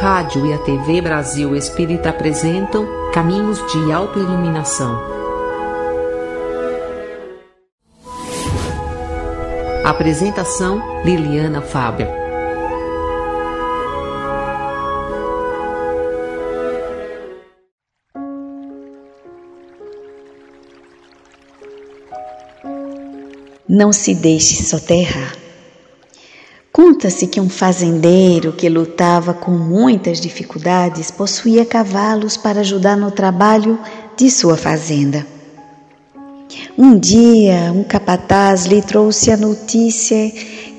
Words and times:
rádio 0.00 0.46
e 0.46 0.52
a 0.52 0.58
TV 0.58 1.00
Brasil 1.00 1.56
Espírita 1.56 2.10
apresentam 2.10 2.86
Caminhos 3.12 3.58
de 3.72 3.92
Autoiluminação. 3.92 4.96
Apresentação 9.84 10.80
Liliana 11.04 11.60
Fábio. 11.60 12.06
Não 23.68 23.92
se 23.92 24.14
deixe 24.14 24.62
soterrar. 24.62 25.47
Conta-se 26.98 27.28
que 27.28 27.40
um 27.40 27.48
fazendeiro 27.48 28.52
que 28.52 28.68
lutava 28.68 29.32
com 29.32 29.52
muitas 29.52 30.20
dificuldades 30.20 31.12
possuía 31.12 31.64
cavalos 31.64 32.36
para 32.36 32.58
ajudar 32.58 32.96
no 32.96 33.12
trabalho 33.12 33.78
de 34.16 34.28
sua 34.28 34.56
fazenda. 34.56 35.24
Um 36.76 36.98
dia, 36.98 37.72
um 37.72 37.84
capataz 37.84 38.66
lhe 38.66 38.82
trouxe 38.82 39.30
a 39.30 39.36
notícia 39.36 40.28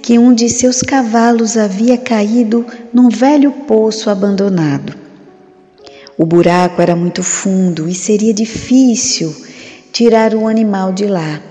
que 0.04 0.20
um 0.20 0.34
de 0.34 0.50
seus 0.50 0.82
cavalos 0.82 1.56
havia 1.56 1.98
caído 1.98 2.66
num 2.94 3.08
velho 3.08 3.52
poço 3.66 4.10
abandonado. 4.10 4.94
O 6.18 6.26
buraco 6.26 6.82
era 6.82 6.98
muito 6.98 7.24
fundo 7.24 7.88
e 7.88 7.96
seria 7.96 8.34
difícil 8.34 9.34
tirar 9.94 10.36
o 10.36 10.50
animal 10.50 10.92
de 10.92 11.06
lá. 11.06 11.49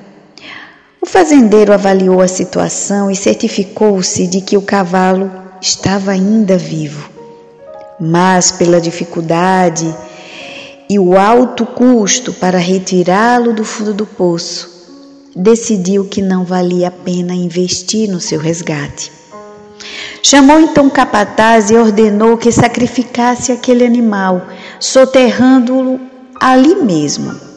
O 1.00 1.06
fazendeiro 1.06 1.72
avaliou 1.72 2.20
a 2.20 2.28
situação 2.28 3.10
e 3.10 3.14
certificou-se 3.14 4.26
de 4.26 4.40
que 4.40 4.56
o 4.56 4.62
cavalo 4.62 5.30
estava 5.60 6.10
ainda 6.10 6.58
vivo. 6.58 7.08
Mas, 8.00 8.50
pela 8.50 8.80
dificuldade 8.80 9.94
e 10.90 10.98
o 10.98 11.16
alto 11.16 11.64
custo 11.66 12.32
para 12.32 12.58
retirá-lo 12.58 13.52
do 13.52 13.64
fundo 13.64 13.94
do 13.94 14.06
poço, 14.06 14.68
decidiu 15.36 16.04
que 16.04 16.20
não 16.20 16.44
valia 16.44 16.88
a 16.88 16.90
pena 16.90 17.32
investir 17.32 18.08
no 18.08 18.20
seu 18.20 18.40
resgate. 18.40 19.12
Chamou 20.22 20.58
então 20.58 20.88
o 20.88 20.90
capataz 20.90 21.70
e 21.70 21.76
ordenou 21.76 22.36
que 22.36 22.50
sacrificasse 22.50 23.52
aquele 23.52 23.84
animal, 23.84 24.48
soterrando-o 24.80 26.00
ali 26.40 26.74
mesmo. 26.74 27.47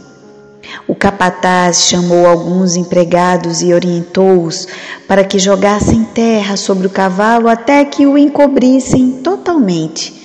O 0.88 0.96
capataz 0.96 1.84
chamou 1.84 2.28
alguns 2.28 2.76
empregados 2.76 3.62
e 3.62 3.74
orientou-os 3.74 4.68
para 5.08 5.24
que 5.24 5.40
jogassem 5.40 6.04
terra 6.04 6.58
sobre 6.58 6.88
o 6.88 6.90
cavalo 6.90 7.48
até 7.48 7.84
que 7.86 8.06
o 8.06 8.18
encobrissem 8.18 9.12
totalmente 9.24 10.22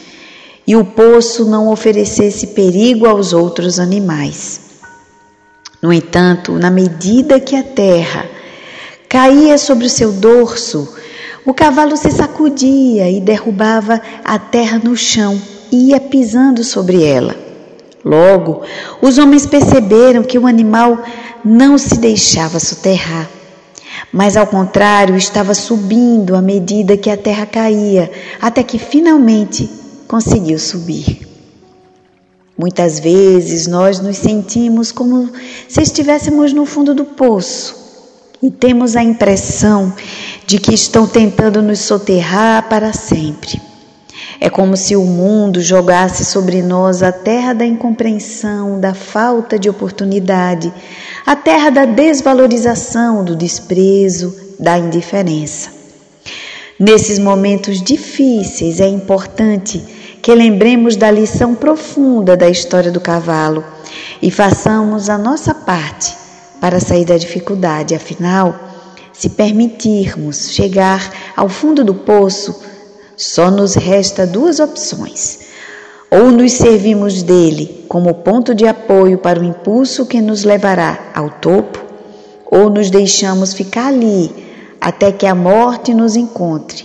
e 0.66 0.74
o 0.74 0.84
poço 0.84 1.44
não 1.44 1.68
oferecesse 1.68 2.48
perigo 2.48 3.06
aos 3.06 3.32
outros 3.32 3.78
animais. 3.78 4.60
No 5.80 5.92
entanto, 5.92 6.52
na 6.52 6.70
medida 6.70 7.38
que 7.38 7.54
a 7.54 7.62
terra 7.62 8.26
caía 9.08 9.56
sobre 9.56 9.86
o 9.86 9.90
seu 9.90 10.10
dorso, 10.12 10.96
o 11.44 11.54
cavalo 11.54 11.96
se 11.96 12.10
sacudia 12.10 13.08
e 13.08 13.20
derrubava 13.20 14.02
a 14.24 14.38
terra 14.38 14.80
no 14.82 14.96
chão 14.96 15.40
e 15.70 15.90
ia 15.90 16.00
pisando 16.00 16.64
sobre 16.64 17.04
ela. 17.04 17.45
Logo, 18.06 18.62
os 19.02 19.18
homens 19.18 19.46
perceberam 19.46 20.22
que 20.22 20.38
o 20.38 20.46
animal 20.46 21.02
não 21.44 21.76
se 21.76 21.98
deixava 21.98 22.60
soterrar, 22.60 23.28
mas 24.12 24.36
ao 24.36 24.46
contrário, 24.46 25.16
estava 25.16 25.52
subindo 25.54 26.36
à 26.36 26.40
medida 26.40 26.96
que 26.96 27.10
a 27.10 27.16
terra 27.16 27.44
caía, 27.46 28.08
até 28.40 28.62
que 28.62 28.78
finalmente 28.78 29.68
conseguiu 30.06 30.56
subir. 30.56 31.26
Muitas 32.56 33.00
vezes 33.00 33.66
nós 33.66 33.98
nos 33.98 34.18
sentimos 34.18 34.92
como 34.92 35.28
se 35.68 35.82
estivéssemos 35.82 36.52
no 36.52 36.64
fundo 36.64 36.94
do 36.94 37.04
poço 37.04 37.74
e 38.40 38.52
temos 38.52 38.94
a 38.94 39.02
impressão 39.02 39.92
de 40.46 40.60
que 40.60 40.72
estão 40.72 41.08
tentando 41.08 41.60
nos 41.60 41.80
soterrar 41.80 42.68
para 42.68 42.92
sempre. 42.92 43.65
É 44.40 44.50
como 44.50 44.76
se 44.76 44.94
o 44.94 45.04
mundo 45.04 45.60
jogasse 45.62 46.24
sobre 46.24 46.62
nós 46.62 47.02
a 47.02 47.10
terra 47.10 47.52
da 47.52 47.64
incompreensão, 47.64 48.78
da 48.78 48.92
falta 48.94 49.58
de 49.58 49.68
oportunidade, 49.68 50.72
a 51.24 51.34
terra 51.34 51.70
da 51.70 51.84
desvalorização, 51.84 53.24
do 53.24 53.34
desprezo, 53.34 54.34
da 54.58 54.78
indiferença. 54.78 55.70
Nesses 56.78 57.18
momentos 57.18 57.82
difíceis 57.82 58.80
é 58.80 58.88
importante 58.88 59.82
que 60.20 60.34
lembremos 60.34 60.96
da 60.96 61.10
lição 61.10 61.54
profunda 61.54 62.36
da 62.36 62.50
história 62.50 62.90
do 62.90 63.00
cavalo 63.00 63.64
e 64.20 64.30
façamos 64.30 65.08
a 65.08 65.16
nossa 65.16 65.54
parte 65.54 66.14
para 66.60 66.80
sair 66.80 67.04
da 67.04 67.16
dificuldade. 67.16 67.94
Afinal, 67.94 68.54
se 69.12 69.30
permitirmos 69.30 70.50
chegar 70.50 71.10
ao 71.34 71.48
fundo 71.48 71.82
do 71.82 71.94
poço, 71.94 72.60
só 73.16 73.50
nos 73.50 73.74
resta 73.74 74.26
duas 74.26 74.60
opções. 74.60 75.40
Ou 76.10 76.30
nos 76.30 76.52
servimos 76.52 77.22
dele 77.22 77.84
como 77.88 78.14
ponto 78.14 78.54
de 78.54 78.66
apoio 78.66 79.18
para 79.18 79.40
o 79.40 79.44
impulso 79.44 80.06
que 80.06 80.20
nos 80.20 80.44
levará 80.44 81.10
ao 81.14 81.30
topo, 81.30 81.84
ou 82.44 82.70
nos 82.70 82.90
deixamos 82.90 83.52
ficar 83.52 83.88
ali 83.88 84.30
até 84.80 85.10
que 85.10 85.26
a 85.26 85.34
morte 85.34 85.92
nos 85.92 86.14
encontre. 86.14 86.84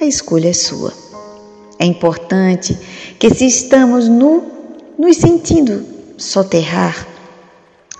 A 0.00 0.04
escolha 0.04 0.48
é 0.48 0.52
sua. 0.52 0.92
É 1.78 1.84
importante 1.84 2.76
que, 3.18 3.32
se 3.34 3.46
estamos 3.46 4.08
no, 4.08 4.42
nos 4.98 5.16
sentindo 5.16 5.84
soterrar, 6.16 7.06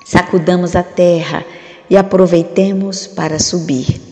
sacudamos 0.05 0.75
a 0.75 0.83
terra 0.83 1.45
e 1.91 1.97
aproveitemos 1.97 3.07
para 3.07 3.39
subir. 3.39 4.08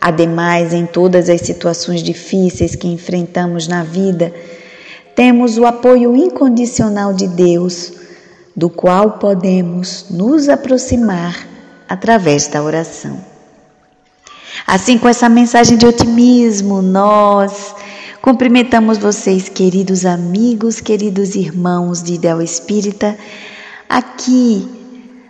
Ademais, 0.00 0.72
em 0.72 0.86
todas 0.86 1.28
as 1.28 1.42
situações 1.42 2.02
difíceis 2.02 2.74
que 2.74 2.88
enfrentamos 2.88 3.68
na 3.68 3.84
vida, 3.84 4.32
temos 5.14 5.58
o 5.58 5.66
apoio 5.66 6.16
incondicional 6.16 7.12
de 7.12 7.28
Deus, 7.28 7.92
do 8.56 8.70
qual 8.70 9.18
podemos 9.18 10.06
nos 10.08 10.48
aproximar 10.48 11.46
através 11.86 12.46
da 12.46 12.62
oração. 12.62 13.22
Assim, 14.66 14.96
com 14.96 15.08
essa 15.08 15.28
mensagem 15.28 15.76
de 15.76 15.84
otimismo, 15.84 16.80
nós 16.80 17.74
cumprimentamos 18.22 18.96
vocês, 18.96 19.50
queridos 19.50 20.06
amigos, 20.06 20.80
queridos 20.80 21.34
irmãos 21.34 22.02
de 22.02 22.14
Ideal 22.14 22.40
Espírita, 22.40 23.18
aqui, 23.86 24.66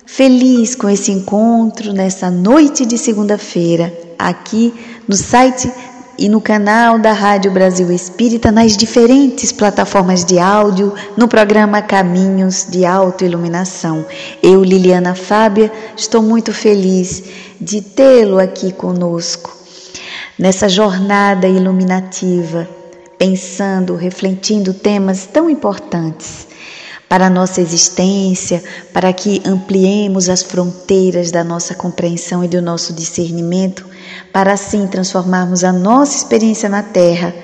feliz 0.06 0.76
com 0.76 0.88
esse 0.88 1.10
encontro 1.10 1.92
nessa 1.92 2.30
noite 2.30 2.86
de 2.86 2.96
segunda-feira 2.96 4.09
aqui 4.28 4.74
no 5.08 5.16
site 5.16 5.72
e 6.20 6.28
no 6.28 6.38
canal 6.38 6.98
da 6.98 7.12
Rádio 7.12 7.50
Brasil 7.50 7.90
Espírita, 7.90 8.52
nas 8.52 8.76
diferentes 8.76 9.52
plataformas 9.52 10.22
de 10.22 10.38
áudio, 10.38 10.92
no 11.16 11.26
programa 11.26 11.80
Caminhos 11.80 12.66
de 12.68 12.84
Autoiluminação. 12.84 14.04
Eu, 14.42 14.62
Liliana 14.62 15.14
Fábia, 15.14 15.72
estou 15.96 16.22
muito 16.22 16.52
feliz 16.52 17.22
de 17.58 17.80
tê-lo 17.80 18.38
aqui 18.38 18.70
conosco, 18.70 19.56
nessa 20.38 20.68
jornada 20.68 21.48
iluminativa, 21.48 22.68
pensando, 23.16 23.96
refletindo 23.96 24.74
temas 24.74 25.24
tão 25.24 25.48
importantes 25.48 26.46
para 27.08 27.26
a 27.26 27.30
nossa 27.30 27.62
existência, 27.62 28.62
para 28.92 29.10
que 29.12 29.40
ampliemos 29.44 30.28
as 30.28 30.42
fronteiras 30.42 31.30
da 31.30 31.42
nossa 31.42 31.74
compreensão 31.74 32.44
e 32.44 32.48
do 32.48 32.60
nosso 32.60 32.92
discernimento 32.92 33.89
para 34.32 34.52
assim 34.52 34.86
transformarmos 34.86 35.64
a 35.64 35.72
nossa 35.72 36.16
experiência 36.16 36.68
na 36.68 36.82
Terra 36.82 37.34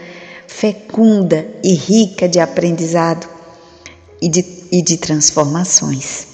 fecunda 0.46 1.46
e 1.62 1.74
rica 1.74 2.28
de 2.28 2.40
aprendizado 2.40 3.28
e 4.22 4.28
de, 4.28 4.44
e 4.72 4.82
de 4.82 4.96
transformações. 4.96 6.26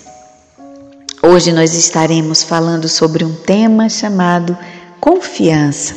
Hoje 1.23 1.53
nós 1.53 1.75
estaremos 1.75 2.43
falando 2.43 2.89
sobre 2.89 3.25
um 3.25 3.35
tema 3.35 3.89
chamado 3.89 4.57
confiança. 5.01 5.95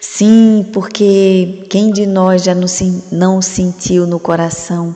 Sim, 0.00 0.66
porque 0.72 1.66
quem 1.70 1.90
de 1.90 2.06
nós 2.06 2.42
já 2.42 2.54
não 3.12 3.42
sentiu 3.42 4.06
no 4.06 4.18
coração 4.18 4.94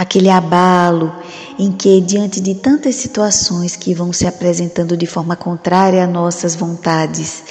aquele 0.00 0.30
abalo 0.30 1.12
em 1.58 1.70
que, 1.70 2.00
diante 2.00 2.40
de 2.40 2.54
tantas 2.54 2.94
situações 2.94 3.76
que 3.76 3.92
vão 3.92 4.14
se 4.14 4.26
apresentando 4.26 4.96
de 4.96 5.04
forma 5.04 5.36
contrária 5.36 6.02
a 6.02 6.06
nossas 6.06 6.56
vontades, 6.56 7.44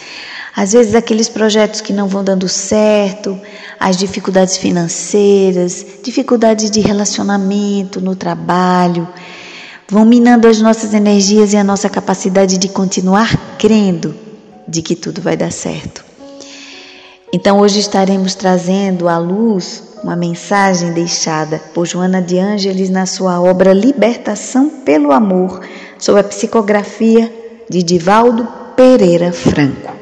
às 0.56 0.74
vezes 0.74 0.96
aqueles 0.96 1.30
projetos 1.30 1.80
que 1.80 1.94
não 1.94 2.08
vão 2.08 2.24
dando 2.24 2.50
certo, 2.50 3.40
as 3.80 3.96
dificuldades 3.98 4.58
financeiras, 4.58 5.86
dificuldades 6.04 6.72
de 6.72 6.80
relacionamento 6.80 8.02
no 8.02 8.16
trabalho, 8.16 9.08
vão 9.88 10.04
minando 10.04 10.48
as 10.48 10.60
nossas 10.60 10.96
energias 10.96 11.54
e 11.54 11.58
a 11.58 11.64
nossa 11.64 11.88
capacidade 11.88 12.58
de 12.58 12.68
continuar 12.68 13.58
crendo 13.60 14.16
de 14.68 14.82
que 14.82 14.96
tudo 14.96 15.22
vai 15.22 15.38
dar 15.38 15.52
certo. 15.52 16.09
Então 17.32 17.60
hoje 17.60 17.80
estaremos 17.80 18.34
trazendo 18.34 19.08
à 19.08 19.20
luz 19.20 19.84
uma 20.04 20.16
mensagem 20.16 20.94
deixada 20.94 21.60
por 21.74 21.86
Joana 21.86 22.22
de 22.22 22.40
Ângeles 22.40 22.90
na 22.90 23.06
sua 23.06 23.40
obra 23.40 23.72
Libertação 23.72 24.70
pelo 24.70 25.12
Amor, 25.12 25.62
sob 26.00 26.20
a 26.20 26.24
psicografia 26.24 27.32
de 27.70 27.84
Divaldo 27.84 28.48
Pereira 28.76 29.32
Franco. 29.32 29.94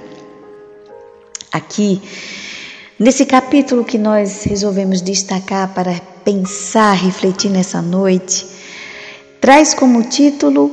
Aqui, 1.52 2.02
nesse 2.98 3.26
capítulo 3.26 3.84
que 3.84 3.98
nós 3.98 4.44
resolvemos 4.44 5.02
destacar 5.02 5.74
para 5.74 6.00
pensar, 6.24 6.94
refletir 6.94 7.50
nessa 7.50 7.82
noite, 7.82 8.46
traz 9.42 9.74
como 9.74 10.04
título 10.04 10.72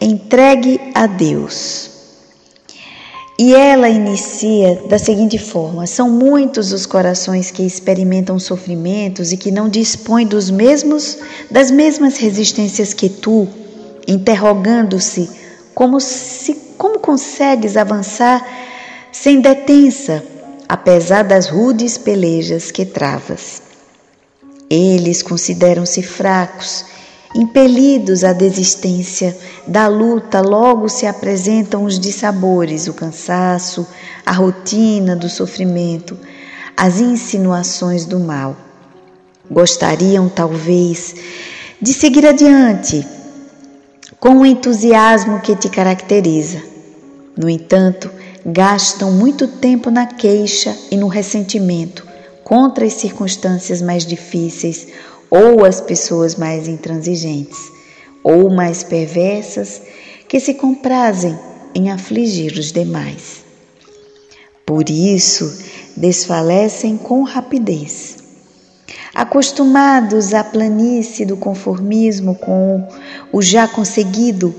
Entregue 0.00 0.80
a 0.94 1.06
Deus. 1.06 1.93
E 3.36 3.52
ela 3.52 3.88
inicia 3.88 4.82
da 4.88 4.98
seguinte 4.98 5.38
forma: 5.38 5.86
São 5.86 6.08
muitos 6.08 6.72
os 6.72 6.86
corações 6.86 7.50
que 7.50 7.62
experimentam 7.62 8.38
sofrimentos 8.38 9.32
e 9.32 9.36
que 9.36 9.50
não 9.50 9.68
dispõem 9.68 10.26
dos 10.26 10.50
mesmos 10.50 11.18
das 11.50 11.70
mesmas 11.70 12.16
resistências 12.16 12.94
que 12.94 13.08
tu, 13.08 13.48
interrogando-se 14.06 15.28
como 15.74 16.00
se 16.00 16.54
como 16.78 17.00
consegues 17.00 17.76
avançar 17.76 18.46
sem 19.10 19.40
detença, 19.40 20.22
apesar 20.68 21.24
das 21.24 21.48
rudes 21.48 21.98
pelejas 21.98 22.70
que 22.70 22.84
travas. 22.84 23.62
Eles 24.70 25.22
consideram-se 25.22 26.02
fracos 26.02 26.84
Impelidos 27.34 28.22
à 28.22 28.32
desistência 28.32 29.36
da 29.66 29.88
luta, 29.88 30.40
logo 30.40 30.88
se 30.88 31.04
apresentam 31.04 31.84
os 31.84 31.98
dissabores, 31.98 32.86
o 32.86 32.94
cansaço, 32.94 33.84
a 34.24 34.30
rotina 34.30 35.16
do 35.16 35.28
sofrimento, 35.28 36.16
as 36.76 37.00
insinuações 37.00 38.04
do 38.04 38.20
mal. 38.20 38.56
Gostariam, 39.50 40.28
talvez, 40.28 41.16
de 41.82 41.92
seguir 41.92 42.24
adiante 42.24 43.04
com 44.20 44.38
o 44.38 44.46
entusiasmo 44.46 45.40
que 45.40 45.56
te 45.56 45.68
caracteriza. 45.68 46.62
No 47.36 47.50
entanto, 47.50 48.10
gastam 48.46 49.10
muito 49.10 49.48
tempo 49.48 49.90
na 49.90 50.06
queixa 50.06 50.76
e 50.88 50.96
no 50.96 51.08
ressentimento 51.08 52.06
contra 52.44 52.84
as 52.84 52.92
circunstâncias 52.92 53.82
mais 53.82 54.06
difíceis 54.06 54.86
ou 55.34 55.64
as 55.64 55.80
pessoas 55.80 56.36
mais 56.36 56.68
intransigentes, 56.68 57.58
ou 58.22 58.54
mais 58.54 58.84
perversas, 58.84 59.82
que 60.28 60.38
se 60.38 60.54
comprazem 60.54 61.36
em 61.74 61.90
afligir 61.90 62.52
os 62.52 62.70
demais. 62.70 63.44
Por 64.64 64.88
isso, 64.88 65.60
desfalecem 65.96 66.96
com 66.96 67.24
rapidez. 67.24 68.18
Acostumados 69.12 70.32
à 70.32 70.44
planície 70.44 71.26
do 71.26 71.36
conformismo 71.36 72.36
com 72.36 72.86
o 73.32 73.42
já 73.42 73.66
conseguido, 73.66 74.54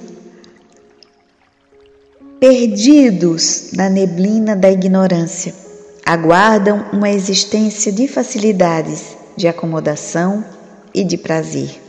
perdidos 2.38 3.72
na 3.72 3.90
neblina 3.90 4.58
da 4.58 4.70
ignorância, 4.70 5.56
aguardam 6.06 6.86
uma 6.92 7.10
existência 7.10 7.94
de 7.94 8.10
facilidades, 8.10 9.16
de 9.38 9.48
acomodação 9.48 10.44
e 10.96 11.04
de 11.04 11.18
prazer. 11.18 11.82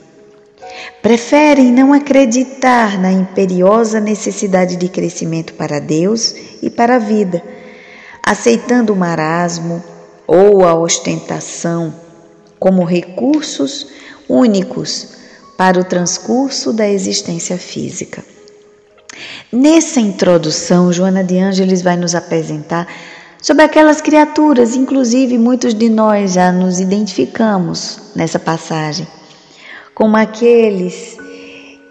Preferem 1.00 1.72
não 1.72 1.92
acreditar 1.92 2.98
na 2.98 3.12
imperiosa 3.12 4.00
necessidade 4.00 4.76
de 4.76 4.88
crescimento 4.88 5.54
para 5.54 5.78
Deus 5.78 6.34
e 6.60 6.68
para 6.68 6.96
a 6.96 6.98
vida, 6.98 7.42
aceitando 8.22 8.92
o 8.92 8.96
marasmo 8.96 9.82
ou 10.26 10.66
a 10.66 10.74
ostentação 10.74 11.94
como 12.58 12.84
recursos 12.84 13.88
únicos 14.28 15.14
para 15.56 15.78
o 15.78 15.84
transcurso 15.84 16.72
da 16.72 16.88
existência 16.88 17.56
física. 17.56 18.24
Nessa 19.52 20.00
introdução, 20.00 20.92
Joana 20.92 21.22
de 21.22 21.38
Ângeles 21.38 21.80
vai 21.80 21.96
nos 21.96 22.14
apresentar 22.14 22.88
sobre 23.46 23.62
aquelas 23.62 24.00
criaturas, 24.00 24.74
inclusive 24.74 25.38
muitos 25.38 25.72
de 25.72 25.88
nós 25.88 26.32
já 26.32 26.50
nos 26.50 26.80
identificamos 26.80 28.10
nessa 28.16 28.40
passagem, 28.40 29.06
como 29.94 30.16
aqueles 30.16 31.16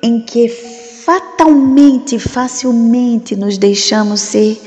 em 0.03 0.19
que 0.19 0.49
fatalmente, 0.49 2.19
facilmente 2.19 3.37
nos 3.37 3.57
deixamos 3.57 4.19
ser 4.19 4.61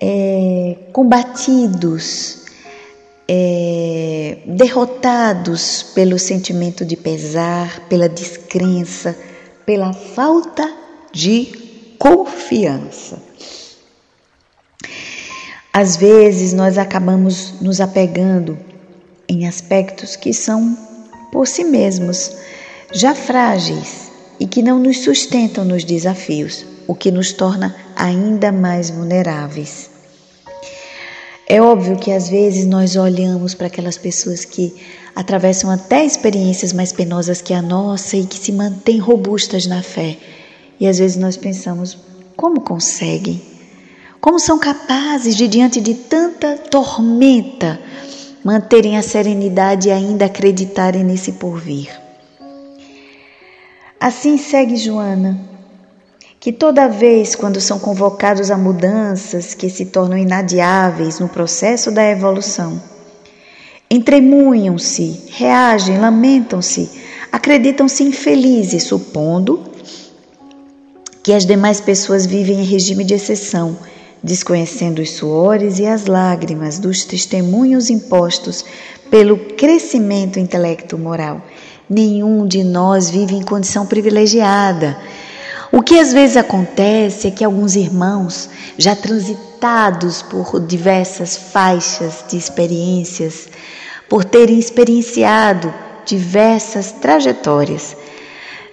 é, 0.00 0.78
combatidos, 0.94 2.38
é, 3.28 4.38
derrotados 4.46 5.82
pelo 5.94 6.18
sentimento 6.18 6.86
de 6.86 6.96
pesar, 6.96 7.86
pela 7.86 8.08
descrença, 8.08 9.14
pela 9.66 9.92
falta 9.92 10.72
de 11.12 11.52
confiança. 11.98 13.27
Às 15.80 15.96
vezes 15.96 16.52
nós 16.52 16.76
acabamos 16.76 17.54
nos 17.60 17.80
apegando 17.80 18.58
em 19.28 19.46
aspectos 19.46 20.16
que 20.16 20.32
são 20.34 20.76
por 21.30 21.46
si 21.46 21.62
mesmos 21.62 22.32
já 22.92 23.14
frágeis 23.14 24.10
e 24.40 24.46
que 24.48 24.60
não 24.60 24.80
nos 24.80 25.04
sustentam 25.04 25.64
nos 25.64 25.84
desafios, 25.84 26.66
o 26.88 26.96
que 26.96 27.12
nos 27.12 27.32
torna 27.32 27.76
ainda 27.94 28.50
mais 28.50 28.90
vulneráveis. 28.90 29.88
É 31.46 31.62
óbvio 31.62 31.96
que 31.96 32.10
às 32.10 32.28
vezes 32.28 32.66
nós 32.66 32.96
olhamos 32.96 33.54
para 33.54 33.68
aquelas 33.68 33.96
pessoas 33.96 34.44
que 34.44 34.74
atravessam 35.14 35.70
até 35.70 36.04
experiências 36.04 36.72
mais 36.72 36.92
penosas 36.92 37.40
que 37.40 37.54
a 37.54 37.62
nossa 37.62 38.16
e 38.16 38.26
que 38.26 38.36
se 38.36 38.50
mantêm 38.50 38.98
robustas 38.98 39.64
na 39.64 39.80
fé. 39.80 40.16
E 40.80 40.88
às 40.88 40.98
vezes 40.98 41.16
nós 41.16 41.36
pensamos, 41.36 41.96
como 42.36 42.62
conseguem? 42.62 43.57
Como 44.20 44.40
são 44.40 44.58
capazes 44.58 45.36
de, 45.36 45.46
diante 45.46 45.80
de 45.80 45.94
tanta 45.94 46.56
tormenta, 46.56 47.80
manterem 48.44 48.96
a 48.96 49.02
serenidade 49.02 49.88
e 49.88 49.92
ainda 49.92 50.24
acreditarem 50.24 51.04
nesse 51.04 51.32
porvir? 51.32 51.88
Assim 54.00 54.36
segue 54.36 54.76
Joana, 54.76 55.38
que 56.40 56.52
toda 56.52 56.88
vez 56.88 57.36
quando 57.36 57.60
são 57.60 57.78
convocados 57.78 58.50
a 58.50 58.58
mudanças 58.58 59.54
que 59.54 59.70
se 59.70 59.86
tornam 59.86 60.18
inadiáveis 60.18 61.20
no 61.20 61.28
processo 61.28 61.92
da 61.92 62.04
evolução, 62.08 62.80
entremunham-se, 63.88 65.26
reagem, 65.30 65.98
lamentam-se, 65.98 66.90
acreditam-se 67.30 68.02
infelizes, 68.02 68.82
supondo 68.82 69.64
que 71.22 71.32
as 71.32 71.46
demais 71.46 71.80
pessoas 71.80 72.26
vivem 72.26 72.60
em 72.60 72.64
regime 72.64 73.04
de 73.04 73.14
exceção 73.14 73.76
desconhecendo 74.22 75.00
os 75.00 75.10
suores 75.10 75.78
e 75.78 75.86
as 75.86 76.06
lágrimas 76.06 76.78
dos 76.78 77.04
testemunhos 77.04 77.90
impostos 77.90 78.64
pelo 79.10 79.36
crescimento 79.36 80.38
intelecto-moral. 80.38 81.42
Nenhum 81.88 82.46
de 82.46 82.62
nós 82.64 83.08
vive 83.08 83.34
em 83.34 83.42
condição 83.42 83.86
privilegiada. 83.86 84.98
O 85.72 85.82
que 85.82 85.98
às 85.98 86.12
vezes 86.12 86.36
acontece 86.36 87.28
é 87.28 87.30
que 87.30 87.44
alguns 87.44 87.76
irmãos, 87.76 88.48
já 88.76 88.94
transitados 88.94 90.22
por 90.22 90.60
diversas 90.60 91.36
faixas 91.36 92.24
de 92.28 92.36
experiências, 92.36 93.48
por 94.08 94.24
terem 94.24 94.58
experienciado 94.58 95.72
diversas 96.04 96.92
trajetórias, 96.92 97.96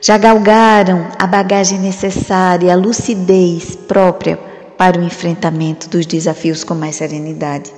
já 0.02 0.18
galgaram 0.18 1.08
a 1.18 1.28
bagagem 1.28 1.80
necessária, 1.80 2.72
a 2.72 2.76
lucidez 2.76 3.76
própria 3.76 4.55
para 4.78 5.00
o 5.00 5.04
enfrentamento 5.04 5.90
dos 5.90 6.06
desafios 6.06 6.64
com 6.64 6.76
mais 6.76 6.98
serenidade. 6.98 7.72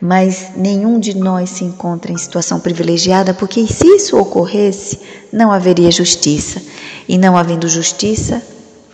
Mas 0.00 0.50
nenhum 0.54 1.00
de 1.00 1.16
nós 1.16 1.50
se 1.50 1.64
encontra 1.64 2.12
em 2.12 2.18
situação 2.18 2.60
privilegiada, 2.60 3.34
porque 3.34 3.66
se 3.66 3.86
isso 3.86 4.16
ocorresse, 4.16 5.00
não 5.32 5.50
haveria 5.50 5.90
justiça. 5.90 6.62
E 7.08 7.18
não 7.18 7.36
havendo 7.36 7.68
justiça, 7.68 8.42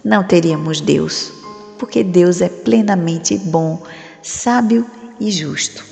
não 0.04 0.22
teríamos 0.22 0.80
Deus, 0.80 1.32
porque 1.78 2.04
Deus 2.04 2.40
é 2.40 2.48
plenamente 2.48 3.36
bom, 3.36 3.82
sábio 4.22 4.86
e 5.20 5.30
justo. 5.30 5.84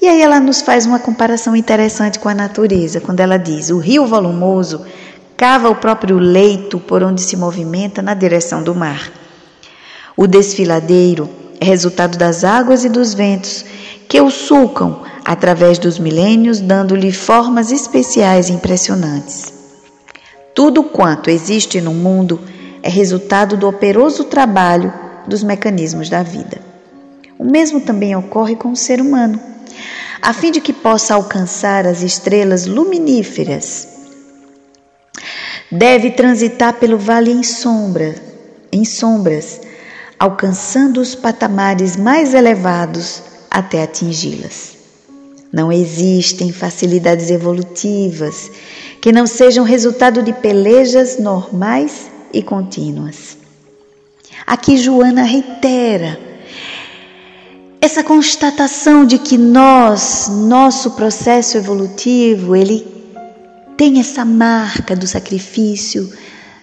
E 0.00 0.08
aí 0.08 0.20
ela 0.20 0.40
nos 0.40 0.62
faz 0.62 0.86
uma 0.86 0.98
comparação 0.98 1.54
interessante 1.54 2.18
com 2.18 2.28
a 2.28 2.34
natureza, 2.34 3.00
quando 3.00 3.20
ela 3.20 3.36
diz: 3.36 3.70
o 3.70 3.78
rio 3.78 4.06
volumoso 4.06 4.84
cava 5.36 5.68
o 5.68 5.76
próprio 5.76 6.18
leito 6.18 6.80
por 6.80 7.02
onde 7.02 7.20
se 7.20 7.36
movimenta 7.36 8.02
na 8.02 8.14
direção 8.14 8.62
do 8.62 8.74
mar. 8.74 9.12
O 10.16 10.26
desfiladeiro 10.26 11.28
é 11.60 11.64
resultado 11.64 12.18
das 12.18 12.44
águas 12.44 12.84
e 12.84 12.88
dos 12.88 13.14
ventos 13.14 13.64
que 14.08 14.20
o 14.20 14.30
sulcam 14.30 15.02
através 15.24 15.78
dos 15.78 15.98
milênios, 15.98 16.60
dando-lhe 16.60 17.12
formas 17.12 17.70
especiais 17.70 18.48
e 18.48 18.52
impressionantes. 18.52 19.52
Tudo 20.54 20.82
quanto 20.82 21.30
existe 21.30 21.80
no 21.80 21.94
mundo 21.94 22.40
é 22.82 22.90
resultado 22.90 23.56
do 23.56 23.68
operoso 23.68 24.24
trabalho 24.24 24.92
dos 25.26 25.42
mecanismos 25.42 26.10
da 26.10 26.22
vida. 26.22 26.60
O 27.38 27.44
mesmo 27.44 27.80
também 27.80 28.14
ocorre 28.14 28.56
com 28.56 28.72
o 28.72 28.76
ser 28.76 29.00
humano. 29.00 29.40
a 30.20 30.32
fim 30.32 30.52
de 30.52 30.60
que 30.60 30.72
possa 30.72 31.14
alcançar 31.14 31.84
as 31.84 32.00
estrelas 32.02 32.66
luminíferas. 32.66 33.88
Deve 35.70 36.12
transitar 36.12 36.74
pelo 36.74 36.96
vale 36.96 37.32
em 37.32 37.42
sombra, 37.42 38.14
em 38.70 38.84
sombras, 38.84 39.60
alcançando 40.22 41.00
os 41.00 41.16
patamares 41.16 41.96
mais 41.96 42.32
elevados 42.32 43.20
até 43.50 43.82
atingi-las. 43.82 44.76
Não 45.52 45.72
existem 45.72 46.52
facilidades 46.52 47.28
evolutivas 47.28 48.48
que 49.00 49.10
não 49.10 49.26
sejam 49.26 49.64
resultado 49.64 50.22
de 50.22 50.32
pelejas 50.32 51.18
normais 51.18 52.08
e 52.32 52.40
contínuas. 52.40 53.36
Aqui 54.46 54.76
Joana 54.76 55.24
reitera 55.24 56.20
essa 57.80 58.04
constatação 58.04 59.04
de 59.04 59.18
que 59.18 59.36
nós, 59.36 60.28
nosso 60.30 60.92
processo 60.92 61.56
evolutivo, 61.56 62.54
ele 62.54 62.86
tem 63.76 63.98
essa 63.98 64.24
marca 64.24 64.94
do 64.94 65.08
sacrifício, 65.08 66.12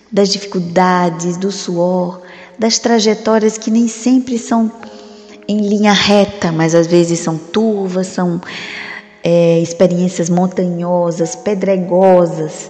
das 0.10 0.30
dificuldades, 0.30 1.36
do 1.36 1.52
suor, 1.52 2.22
das 2.60 2.78
trajetórias 2.78 3.58
que 3.58 3.72
nem 3.72 3.88
sempre 3.88 4.38
são 4.38 4.70
em 5.48 5.62
linha 5.62 5.94
reta, 5.94 6.52
mas 6.52 6.76
às 6.76 6.86
vezes 6.86 7.20
são 7.20 7.38
turvas, 7.38 8.08
são 8.08 8.40
é, 9.24 9.60
experiências 9.62 10.30
montanhosas, 10.30 11.36
pedregosas, 11.36 12.70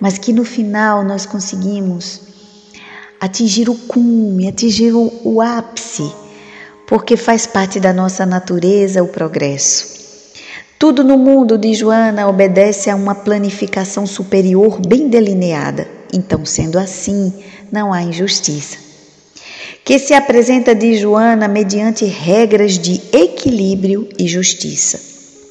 mas 0.00 0.18
que 0.18 0.32
no 0.32 0.44
final 0.44 1.04
nós 1.04 1.24
conseguimos 1.24 2.20
atingir 3.20 3.70
o 3.70 3.74
cume, 3.74 4.48
atingir 4.48 4.92
o, 4.92 5.10
o 5.24 5.40
ápice, 5.40 6.12
porque 6.86 7.16
faz 7.16 7.46
parte 7.46 7.78
da 7.78 7.92
nossa 7.92 8.26
natureza 8.26 9.02
o 9.02 9.08
progresso. 9.08 9.96
Tudo 10.78 11.02
no 11.02 11.16
mundo 11.16 11.56
de 11.56 11.74
Joana 11.74 12.28
obedece 12.28 12.90
a 12.90 12.94
uma 12.94 13.14
planificação 13.14 14.06
superior 14.06 14.80
bem 14.86 15.08
delineada. 15.08 15.88
Então, 16.12 16.44
sendo 16.44 16.78
assim, 16.78 17.32
não 17.72 17.92
há 17.92 18.02
injustiça 18.02 18.87
que 19.84 19.98
se 19.98 20.14
apresenta 20.14 20.74
de 20.74 20.94
Joana 20.94 21.48
mediante 21.48 22.04
regras 22.04 22.78
de 22.78 23.00
equilíbrio 23.12 24.08
e 24.18 24.26
justiça, 24.28 25.00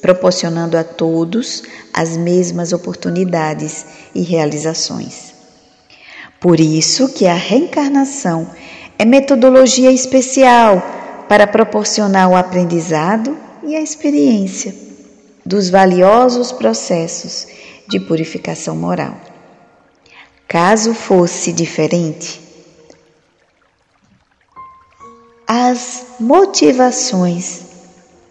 proporcionando 0.00 0.76
a 0.76 0.84
todos 0.84 1.62
as 1.92 2.16
mesmas 2.16 2.72
oportunidades 2.72 3.84
e 4.14 4.22
realizações. 4.22 5.34
Por 6.40 6.60
isso 6.60 7.12
que 7.12 7.26
a 7.26 7.34
reencarnação 7.34 8.48
é 8.98 9.04
metodologia 9.04 9.90
especial 9.90 10.82
para 11.28 11.46
proporcionar 11.46 12.30
o 12.30 12.36
aprendizado 12.36 13.36
e 13.64 13.76
a 13.76 13.80
experiência 13.80 14.74
dos 15.44 15.68
valiosos 15.68 16.52
processos 16.52 17.46
de 17.88 17.98
purificação 18.00 18.76
moral. 18.76 19.18
Caso 20.46 20.94
fosse 20.94 21.52
diferente, 21.52 22.40
as 25.68 26.06
motivações 26.18 27.60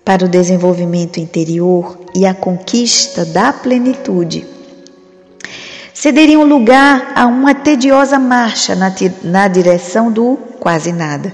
para 0.03 0.25
o 0.25 0.27
desenvolvimento 0.27 1.19
interior 1.19 1.99
e 2.15 2.25
a 2.25 2.33
conquista 2.33 3.23
da 3.25 3.53
plenitude 3.53 4.45
cederiam 5.93 6.43
lugar 6.43 7.11
a 7.15 7.27
uma 7.27 7.53
tediosa 7.53 8.17
marcha 8.17 8.75
na, 8.75 8.91
na 9.23 9.47
direção 9.47 10.11
do 10.11 10.37
quase 10.59 10.91
nada. 10.91 11.31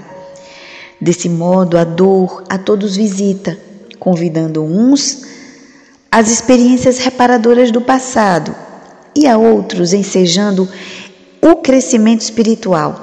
Desse 1.00 1.28
modo, 1.28 1.78
a 1.78 1.84
dor 1.84 2.44
a 2.48 2.58
todos 2.58 2.96
visita, 2.96 3.58
convidando 3.98 4.62
uns 4.62 5.22
às 6.10 6.30
experiências 6.30 6.98
reparadoras 6.98 7.70
do 7.70 7.80
passado 7.80 8.54
e 9.14 9.26
a 9.26 9.38
outros 9.38 9.92
ensejando 9.92 10.68
o 11.40 11.56
crescimento 11.56 12.20
espiritual. 12.20 13.00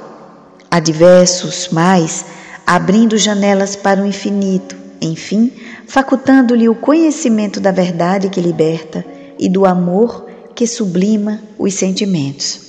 A 0.70 0.80
diversos 0.80 1.68
mais 1.68 2.24
abrindo 2.66 3.16
janelas 3.18 3.76
para 3.76 4.02
o 4.02 4.06
infinito, 4.06 4.76
enfim, 5.00 5.52
facultando-lhe 5.86 6.68
o 6.68 6.74
conhecimento 6.74 7.60
da 7.60 7.70
verdade 7.70 8.28
que 8.28 8.40
liberta 8.40 9.04
e 9.38 9.48
do 9.48 9.66
amor 9.66 10.26
que 10.54 10.66
sublima 10.66 11.40
os 11.58 11.74
sentimentos. 11.74 12.60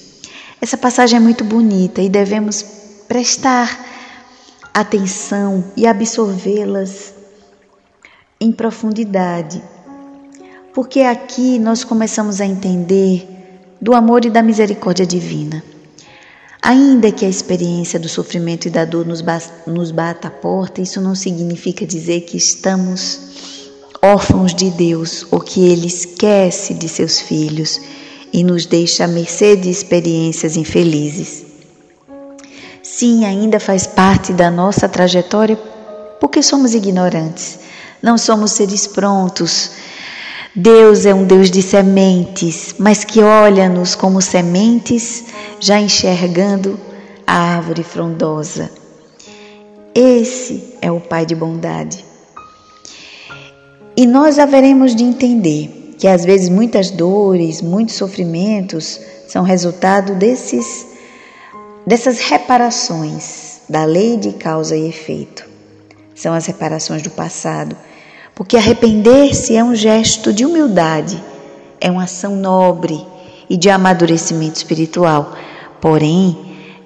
Essa 0.62 0.78
passagem 0.78 1.18
é 1.18 1.20
muito 1.20 1.44
bonita 1.44 2.02
e 2.02 2.10
devemos 2.10 2.64
prestar 3.08 3.80
atenção 4.74 5.64
e 5.76 5.86
absorvê-las 5.86 7.14
em 8.40 8.52
profundidade, 8.52 9.62
porque 10.74 11.02
aqui 11.02 11.60
nós 11.60 11.84
começamos 11.84 12.42
a 12.42 12.46
entender 12.46 13.28
do 13.80 13.94
amor 13.94 14.26
e 14.26 14.30
da 14.30 14.42
misericórdia 14.42 15.06
divina. 15.06 15.64
Ainda 16.66 17.12
que 17.12 17.26
a 17.26 17.30
experiência 17.30 18.00
do 18.00 18.08
sofrimento 18.08 18.70
e 18.70 18.72
da 18.72 18.86
dor 18.86 19.06
nos, 19.06 19.22
nos 19.68 19.92
bata 19.92 20.30
a 20.30 20.32
porta, 20.32 20.80
isso 20.82 21.02
não 21.02 21.14
significa 21.14 21.86
dizer 21.86 22.22
que 22.22 22.38
estamos 22.38 23.20
órfãos 24.02 24.56
de 24.56 24.70
Deus 24.70 25.28
ou 25.30 25.42
que 25.42 25.60
Ele 25.60 25.88
esquece 25.88 26.74
de 26.74 26.88
seus 26.88 27.20
filhos 27.20 27.82
e 28.32 28.46
nos 28.46 28.66
deixa 28.66 29.04
à 29.04 29.08
mercê 29.10 29.58
de 29.58 29.70
experiências 29.70 30.56
infelizes. 30.56 31.44
Sim, 32.82 33.26
ainda 33.26 33.60
faz 33.60 33.86
parte 33.86 34.32
da 34.32 34.50
nossa 34.50 34.88
trajetória 34.88 35.58
porque 36.22 36.42
somos 36.42 36.74
ignorantes, 36.74 37.60
não 38.02 38.18
somos 38.18 38.52
seres 38.52 38.88
prontos 38.88 39.72
Deus 40.56 41.08
é 41.08 41.16
um 41.16 41.24
Deus 41.26 41.50
de 41.50 41.64
sementes, 41.64 42.76
mas 42.78 43.04
que 43.04 43.22
olha-nos 43.22 43.96
como 43.96 44.22
sementes, 44.22 45.24
já 45.60 45.80
enxergando 45.80 46.80
a 47.26 47.56
árvore 47.56 47.82
frondosa. 47.82 48.70
Esse 49.96 50.76
é 50.80 50.92
o 50.92 51.00
Pai 51.00 51.26
de 51.26 51.34
bondade. 51.34 52.06
E 53.98 54.06
nós 54.06 54.38
haveremos 54.38 54.96
de 54.96 55.04
entender 55.04 55.96
que 55.98 56.08
às 56.08 56.24
vezes 56.24 56.50
muitas 56.50 56.92
dores, 56.92 57.60
muitos 57.60 57.96
sofrimentos 57.96 59.00
são 59.28 59.42
resultado 59.42 60.14
desses 60.14 60.86
dessas 61.88 62.20
reparações 62.20 63.62
da 63.68 63.86
lei 63.86 64.18
de 64.18 64.34
causa 64.34 64.78
e 64.78 64.88
efeito. 64.88 65.50
São 66.14 66.32
as 66.32 66.46
reparações 66.46 67.02
do 67.02 67.10
passado 67.10 67.76
porque 68.36 68.58
arrepender-se 68.58 69.56
é 69.56 69.64
um 69.64 69.76
gesto 69.76 70.34
de 70.34 70.46
humildade, 70.46 71.22
é 71.80 71.92
uma 71.92 72.04
ação 72.04 72.36
nobre 72.36 73.06
e 73.50 73.58
de 73.58 73.70
amadurecimento 73.70 74.58
espiritual. 74.58 75.36
Porém, 75.80 76.38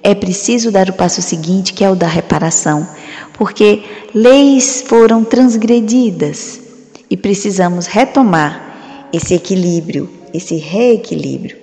é 0.02 0.14
preciso 0.14 0.70
dar 0.70 0.88
o 0.90 0.92
passo 0.92 1.22
seguinte, 1.22 1.72
que 1.72 1.84
é 1.84 1.90
o 1.90 1.96
da 1.96 2.06
reparação, 2.06 2.86
porque 3.34 3.82
leis 4.14 4.82
foram 4.86 5.24
transgredidas 5.24 6.60
e 7.10 7.16
precisamos 7.16 7.86
retomar 7.86 9.08
esse 9.12 9.34
equilíbrio, 9.34 10.10
esse 10.34 10.56
reequilíbrio. 10.56 11.56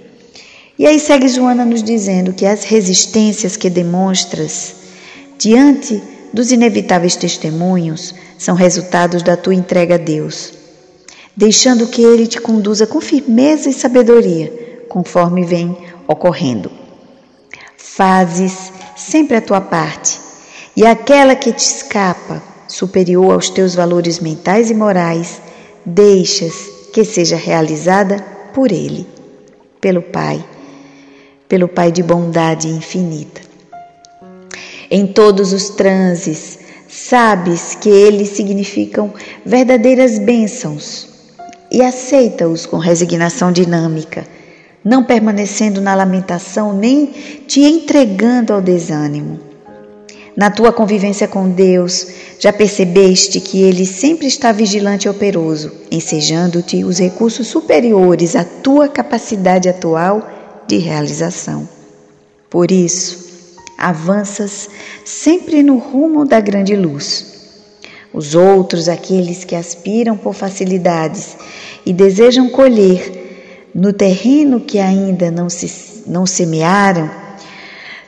E 0.78 0.86
aí 0.86 1.00
segue 1.00 1.28
Joana 1.28 1.64
nos 1.64 1.82
dizendo 1.82 2.34
que 2.34 2.46
as 2.46 2.64
resistências 2.64 3.56
que 3.56 3.70
demonstras 3.70 4.76
diante 5.38 6.02
dos 6.34 6.52
inevitáveis 6.52 7.16
testemunhos 7.16 8.14
são 8.38 8.56
resultados 8.56 9.24
da 9.24 9.38
tua 9.38 9.56
entrega 9.56 9.96
a 9.96 9.98
Deus, 9.98 10.54
deixando 11.36 11.88
que 11.88 12.02
Ele 12.02 12.28
te 12.28 12.40
conduza 12.40 12.86
com 12.86 13.02
firmeza 13.02 13.70
e 13.70 13.74
sabedoria, 13.74 14.86
conforme 14.90 15.46
vem 15.46 15.78
ocorrendo. 16.08 16.72
Fazes 17.78 18.72
sempre 18.96 19.38
a 19.38 19.42
tua 19.42 19.62
parte, 19.62 20.20
e 20.76 20.86
aquela 20.86 21.36
que 21.36 21.52
te 21.52 21.60
escapa, 21.60 22.42
superior 22.68 23.34
aos 23.34 23.50
teus 23.50 23.76
valores 23.76 24.20
mentais 24.20 24.70
e 24.70 24.74
morais, 24.74 25.42
deixas 25.86 26.54
que 26.94 27.04
seja 27.04 27.36
realizada 27.36 28.24
por 28.54 28.72
Ele, 28.72 29.08
pelo 29.80 30.02
Pai, 30.02 30.44
pelo 31.48 31.68
Pai 31.68 31.92
de 31.92 32.02
bondade 32.02 32.68
infinita 32.68 33.46
em 34.90 35.08
todos 35.08 35.54
os 35.54 35.70
transes, 35.70 36.60
sabes 36.96 37.76
que 37.76 37.90
eles 37.90 38.30
significam 38.30 39.14
verdadeiras 39.46 40.18
bênçãos 40.18 41.10
e 41.70 41.82
aceita-os 41.82 42.66
com 42.66 42.78
resignação 42.78 43.52
dinâmica, 43.52 44.26
não 44.84 45.04
permanecendo 45.04 45.82
na 45.82 45.94
lamentação 45.94 46.74
nem 46.74 47.08
te 47.48 47.62
entregando 47.62 48.54
ao 48.54 48.62
desânimo. 48.62 49.40
Na 50.38 50.50
tua 50.50 50.72
convivência 50.72 51.28
com 51.28 51.50
Deus, 51.50 52.08
já 52.40 52.52
percebeste 52.52 53.40
que 53.40 53.62
Ele 53.62 53.86
sempre 53.86 54.28
está 54.28 54.52
vigilante 54.52 55.08
e 55.08 55.10
operoso, 55.10 55.72
ensejando-te 55.92 56.84
os 56.84 57.00
recursos 57.00 57.48
superiores 57.48 58.36
à 58.36 58.44
tua 58.44 58.88
capacidade 58.88 59.68
atual 59.68 60.30
de 60.68 60.78
realização. 60.78 61.68
Por 62.50 62.72
isso, 62.72 63.25
avanças 63.78 64.70
sempre 65.04 65.62
no 65.64 65.78
rumo 65.78 66.26
da 66.26 66.40
grande 66.40 66.76
luz. 66.76 67.34
Os 68.14 68.34
outros, 68.34 68.88
aqueles 68.88 69.44
que 69.44 69.56
aspiram 69.56 70.16
por 70.16 70.34
facilidades 70.34 71.36
e 71.86 71.92
desejam 71.92 72.50
colher 72.50 73.70
no 73.76 73.92
terreno 73.92 74.62
que 74.62 74.80
ainda 74.80 75.30
não, 75.30 75.50
se, 75.50 76.04
não 76.08 76.26
semearam, 76.26 77.12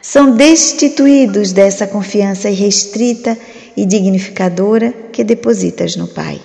são 0.01 0.31
destituídos 0.31 1.51
dessa 1.51 1.85
confiança 1.85 2.49
irrestrita 2.49 3.37
e 3.75 3.85
dignificadora 3.85 4.93
que 5.11 5.23
depositas 5.25 5.97
no 5.97 6.07
Pai. 6.07 6.39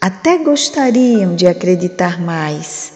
Até 0.00 0.38
gostariam 0.38 1.36
de 1.36 1.46
acreditar 1.46 2.20
mais, 2.20 2.92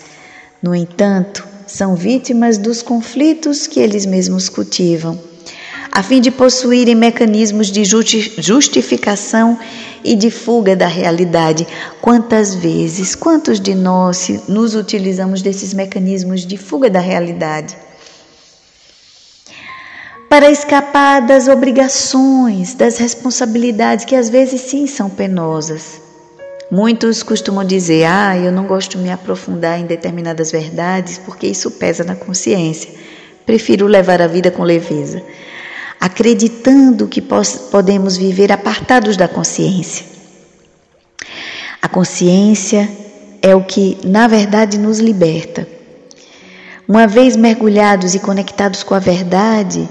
no 0.60 0.74
entanto, 0.74 1.46
são 1.72 1.94
vítimas 1.94 2.58
dos 2.58 2.82
conflitos 2.82 3.66
que 3.66 3.80
eles 3.80 4.04
mesmos 4.06 4.48
cultivam 4.48 5.30
a 5.92 6.02
fim 6.02 6.20
de 6.20 6.30
possuírem 6.30 6.94
mecanismos 6.94 7.66
de 7.70 7.82
justificação 7.84 9.58
e 10.04 10.14
de 10.14 10.30
fuga 10.30 10.76
da 10.76 10.86
realidade. 10.86 11.66
Quantas 12.00 12.54
vezes, 12.54 13.14
quantos 13.14 13.58
de 13.58 13.74
nós 13.74 14.28
nos 14.48 14.74
utilizamos 14.74 15.42
desses 15.42 15.74
mecanismos 15.74 16.46
de 16.46 16.56
fuga 16.56 16.88
da 16.88 17.00
realidade? 17.00 17.76
Para 20.28 20.48
escapar 20.48 21.26
das 21.26 21.48
obrigações, 21.48 22.72
das 22.74 22.98
responsabilidades 22.98 24.04
que 24.04 24.14
às 24.14 24.30
vezes 24.30 24.60
sim 24.60 24.86
são 24.86 25.10
penosas. 25.10 26.00
Muitos 26.70 27.22
costumam 27.22 27.64
dizer: 27.64 28.04
Ah, 28.04 28.36
eu 28.36 28.52
não 28.52 28.66
gosto 28.66 28.96
de 28.96 28.98
me 28.98 29.10
aprofundar 29.10 29.78
em 29.78 29.86
determinadas 29.86 30.52
verdades 30.52 31.18
porque 31.18 31.46
isso 31.46 31.70
pesa 31.72 32.04
na 32.04 32.14
consciência. 32.14 32.90
Prefiro 33.44 33.86
levar 33.86 34.22
a 34.22 34.26
vida 34.26 34.50
com 34.50 34.62
leveza 34.62 35.22
acreditando 36.00 37.06
que 37.06 37.20
podemos 37.20 38.16
viver 38.16 38.50
apartados 38.50 39.18
da 39.18 39.28
consciência. 39.28 40.06
A 41.82 41.88
consciência 41.88 42.90
é 43.42 43.54
o 43.54 43.62
que, 43.62 43.98
na 44.02 44.26
verdade, 44.26 44.78
nos 44.78 44.98
liberta. 44.98 45.68
Uma 46.88 47.06
vez 47.06 47.36
mergulhados 47.36 48.14
e 48.14 48.18
conectados 48.18 48.82
com 48.82 48.94
a 48.94 48.98
verdade, 48.98 49.86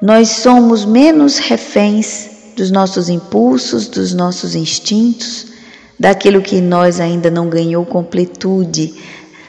nós 0.00 0.28
somos 0.28 0.84
menos 0.86 1.38
reféns 1.38 2.30
dos 2.56 2.70
nossos 2.70 3.10
impulsos, 3.10 3.86
dos 3.88 4.14
nossos 4.14 4.54
instintos, 4.54 5.48
daquilo 5.98 6.42
que 6.42 6.60
nós 6.60 7.00
ainda 7.00 7.30
não 7.30 7.48
ganhou 7.48 7.84
completude, 7.84 8.94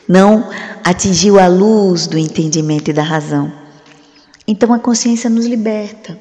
não 0.08 0.50
atingiu 0.84 1.39
a 1.39 1.48
luz 1.48 2.08
do 2.08 2.18
entendimento 2.18 2.89
e 2.89 2.94
da 2.94 3.04
razão. 3.04 3.51
Então 4.48 4.74
a 4.74 4.80
consciência 4.80 5.30
nos 5.30 5.46
liberta, 5.46 6.18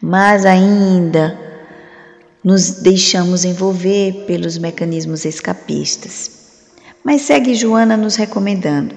mas 0.00 0.46
ainda 0.46 1.38
nos 2.42 2.80
deixamos 2.80 3.44
envolver 3.44 4.24
pelos 4.26 4.56
mecanismos 4.56 5.24
escapistas. 5.24 6.38
Mas 7.04 7.22
segue 7.22 7.54
Joana 7.54 7.96
nos 7.96 8.16
recomendando 8.16 8.94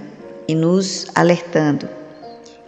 e 0.48 0.56
nos 0.56 1.08
alertando 1.14 1.90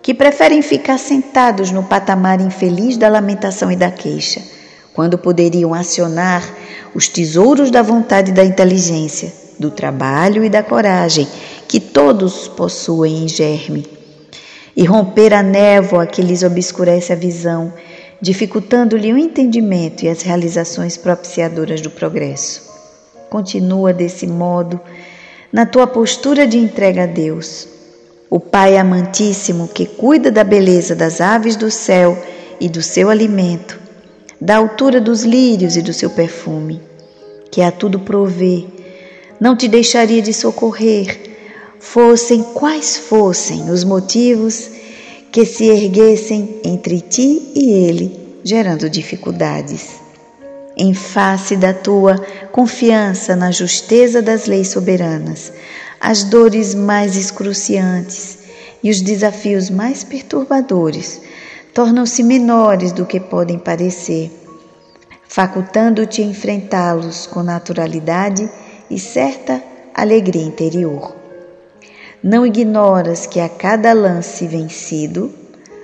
que 0.06 0.14
preferem 0.14 0.62
ficar 0.62 1.00
sentados 1.00 1.72
no 1.72 1.82
patamar 1.82 2.40
infeliz 2.40 2.96
da 2.96 3.10
lamentação 3.10 3.72
e 3.72 3.76
da 3.76 3.90
queixa, 3.90 4.40
quando 4.96 5.18
poderiam 5.18 5.74
acionar 5.74 6.42
os 6.96 7.10
tesouros 7.10 7.70
da 7.70 7.82
vontade 7.82 8.32
e 8.32 8.34
da 8.34 8.46
inteligência, 8.46 9.32
do 9.60 9.70
trabalho 9.70 10.44
e 10.44 10.50
da 10.50 10.64
coragem 10.64 11.28
que 11.68 11.82
todos 11.82 12.48
possuem 12.48 13.26
em 13.26 13.28
germe 13.28 13.86
e 14.76 14.86
romper 14.86 15.34
a 15.34 15.44
névoa 15.44 16.06
que 16.06 16.22
lhes 16.22 16.44
obscurece 16.44 17.12
a 17.12 17.16
visão, 17.16 17.74
dificultando-lhe 18.22 19.12
o 19.12 19.18
entendimento 19.18 20.04
e 20.04 20.10
as 20.10 20.22
realizações 20.22 20.98
propiciadoras 20.98 21.82
do 21.82 21.90
progresso. 21.90 22.64
Continua 23.30 23.94
desse 23.94 24.26
modo 24.26 24.80
na 25.52 25.66
tua 25.66 25.88
postura 25.88 26.48
de 26.48 26.58
entrega 26.58 27.04
a 27.04 27.06
Deus, 27.06 27.68
o 28.30 28.40
Pai 28.40 28.78
amantíssimo 28.78 29.68
que 29.68 29.86
cuida 29.86 30.32
da 30.32 30.44
beleza 30.44 30.96
das 30.96 31.20
aves 31.20 31.56
do 31.56 31.70
céu 31.70 32.18
e 32.60 32.68
do 32.68 32.82
seu 32.82 33.10
alimento, 33.10 33.85
da 34.40 34.58
altura 34.58 35.00
dos 35.00 35.24
lírios 35.24 35.76
e 35.78 35.82
do 35.82 35.94
seu 35.94 36.10
perfume, 36.10 36.82
que 37.52 37.62
a 37.62 37.72
tudo 37.72 38.00
provê, 38.00 38.66
não 39.40 39.56
te 39.56 39.68
deixaria 39.68 40.22
de 40.22 40.34
socorrer 40.34 41.36
fossem 41.86 42.42
quais 42.42 42.98
fossem 42.98 43.70
os 43.70 43.84
motivos 43.84 44.72
que 45.32 45.46
se 45.46 45.66
erguessem 45.66 46.60
entre 46.64 47.00
ti 47.00 47.52
e 47.54 47.72
ele, 47.72 48.40
gerando 48.44 48.90
dificuldades. 48.90 49.90
Em 50.76 50.94
face 50.94 51.56
da 51.56 51.74
tua 51.74 52.18
confiança 52.52 53.36
na 53.36 53.52
justeza 53.52 54.22
das 54.22 54.46
leis 54.48 54.70
soberanas, 54.70 55.54
as 56.00 56.24
dores 56.24 56.74
mais 56.74 57.16
excruciantes 57.16 58.40
e 58.84 58.90
os 58.90 59.00
desafios 59.00 59.70
mais 59.70 60.04
perturbadores 60.04 61.22
tornam-se 61.76 62.24
menores 62.24 62.94
do 62.94 63.06
que 63.06 63.20
podem 63.20 63.60
parecer, 63.60 64.32
facultando-te 65.28 66.22
enfrentá-los 66.22 67.28
com 67.28 67.44
naturalidade 67.44 68.50
e 68.90 68.98
certa 68.98 69.62
alegria 69.94 70.42
interior. 70.42 71.14
Não 72.24 72.46
ignoras 72.46 73.28
que 73.28 73.42
a 73.42 73.50
cada 73.50 73.92
lance 73.92 74.48
vencido 74.48 75.34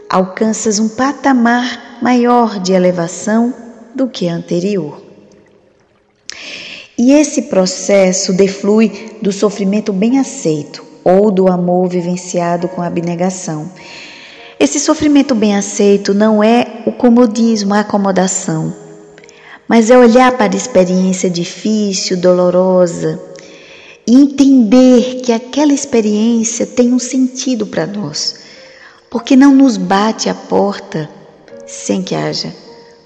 alcanças 0.09 0.79
um 0.79 0.87
patamar 0.87 1.99
maior 2.01 2.57
de 2.57 2.71
elevação 2.71 3.53
do 3.93 4.07
que 4.07 4.29
anterior. 4.29 5.01
E 6.97 7.11
esse 7.11 7.43
processo 7.43 8.31
deflui 8.31 9.17
do 9.21 9.33
sofrimento 9.33 9.91
bem 9.91 10.19
aceito 10.19 10.85
ou 11.03 11.29
do 11.29 11.49
amor 11.49 11.89
vivenciado 11.89 12.69
com 12.69 12.81
abnegação. 12.81 13.69
Esse 14.71 14.79
sofrimento 14.79 15.35
bem 15.35 15.53
aceito 15.53 16.13
não 16.13 16.41
é 16.41 16.83
o 16.85 16.93
comodismo, 16.93 17.73
a 17.73 17.81
acomodação, 17.81 18.73
mas 19.67 19.89
é 19.89 19.97
olhar 19.97 20.31
para 20.37 20.53
a 20.53 20.55
experiência 20.55 21.29
difícil, 21.29 22.15
dolorosa, 22.15 23.21
e 24.07 24.15
entender 24.15 25.19
que 25.25 25.33
aquela 25.33 25.73
experiência 25.73 26.65
tem 26.65 26.93
um 26.93 26.99
sentido 26.99 27.67
para 27.67 27.85
nós, 27.85 28.43
porque 29.09 29.35
não 29.35 29.53
nos 29.53 29.75
bate 29.75 30.29
a 30.29 30.33
porta 30.33 31.09
sem 31.67 32.01
que 32.01 32.15
haja 32.15 32.55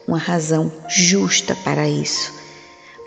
uma 0.08 0.19
razão 0.19 0.71
justa 0.88 1.58
para 1.63 1.89
isso. 1.89 2.32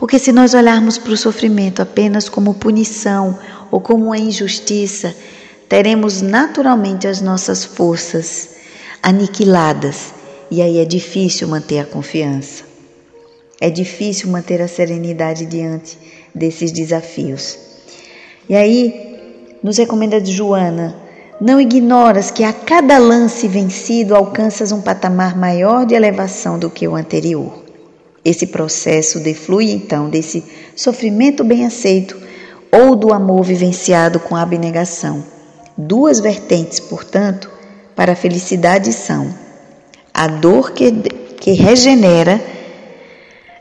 Porque 0.00 0.18
se 0.18 0.32
nós 0.32 0.52
olharmos 0.52 0.98
para 0.98 1.12
o 1.12 1.16
sofrimento 1.16 1.80
apenas 1.80 2.28
como 2.28 2.54
punição 2.54 3.38
ou 3.70 3.80
como 3.80 4.06
uma 4.06 4.18
injustiça, 4.18 5.14
teremos 5.68 6.22
naturalmente 6.22 7.06
as 7.06 7.20
nossas 7.20 7.64
forças 7.64 8.50
aniquiladas 9.02 10.14
e 10.50 10.62
aí 10.62 10.78
é 10.78 10.84
difícil 10.84 11.46
manter 11.46 11.80
a 11.80 11.84
confiança. 11.84 12.64
É 13.60 13.68
difícil 13.68 14.30
manter 14.30 14.62
a 14.62 14.68
serenidade 14.68 15.44
diante 15.44 15.98
desses 16.34 16.72
desafios. 16.72 17.58
E 18.48 18.54
aí, 18.54 19.58
nos 19.62 19.76
recomenda 19.76 20.24
Joana, 20.24 20.96
não 21.40 21.60
ignoras 21.60 22.30
que 22.30 22.44
a 22.44 22.52
cada 22.52 22.98
lance 22.98 23.46
vencido 23.46 24.14
alcanças 24.14 24.72
um 24.72 24.80
patamar 24.80 25.36
maior 25.36 25.84
de 25.84 25.94
elevação 25.94 26.58
do 26.58 26.70
que 26.70 26.88
o 26.88 26.96
anterior. 26.96 27.64
Esse 28.24 28.46
processo 28.46 29.20
deflui 29.20 29.70
então 29.70 30.08
desse 30.08 30.42
sofrimento 30.74 31.44
bem 31.44 31.66
aceito 31.66 32.16
ou 32.72 32.94
do 32.94 33.12
amor 33.12 33.42
vivenciado 33.42 34.20
com 34.20 34.36
abnegação. 34.36 35.37
Duas 35.80 36.18
vertentes, 36.18 36.80
portanto, 36.80 37.48
para 37.94 38.14
a 38.14 38.16
felicidade 38.16 38.92
são 38.92 39.32
a 40.12 40.26
dor 40.26 40.72
que, 40.72 40.90
que 40.90 41.52
regenera, 41.52 42.44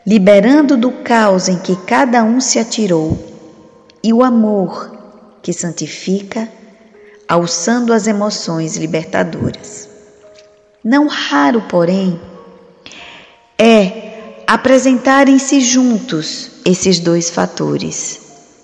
liberando 0.04 0.76
do 0.76 0.92
caos 1.04 1.48
em 1.48 1.60
que 1.60 1.76
cada 1.76 2.24
um 2.24 2.42
se 2.42 2.58
atirou 2.58 3.16
e 4.04 4.12
o 4.12 4.24
amor 4.24 4.92
que 5.44 5.54
santifica, 5.54 6.50
alçando 7.28 7.94
as 7.94 8.08
emoções 8.08 8.78
libertadoras. 8.78 9.88
Não 10.84 11.06
raro, 11.06 11.62
porém, 11.70 12.20
é 13.60 14.44
apresentarem-se 14.48 15.62
juntos 15.62 16.50
esses 16.66 17.00
dois 17.00 17.30
fatores, 17.30 18.20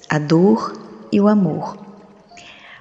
a 0.10 0.18
dor 0.18 0.74
e 1.12 1.22
o 1.22 1.28
amor, 1.28 1.83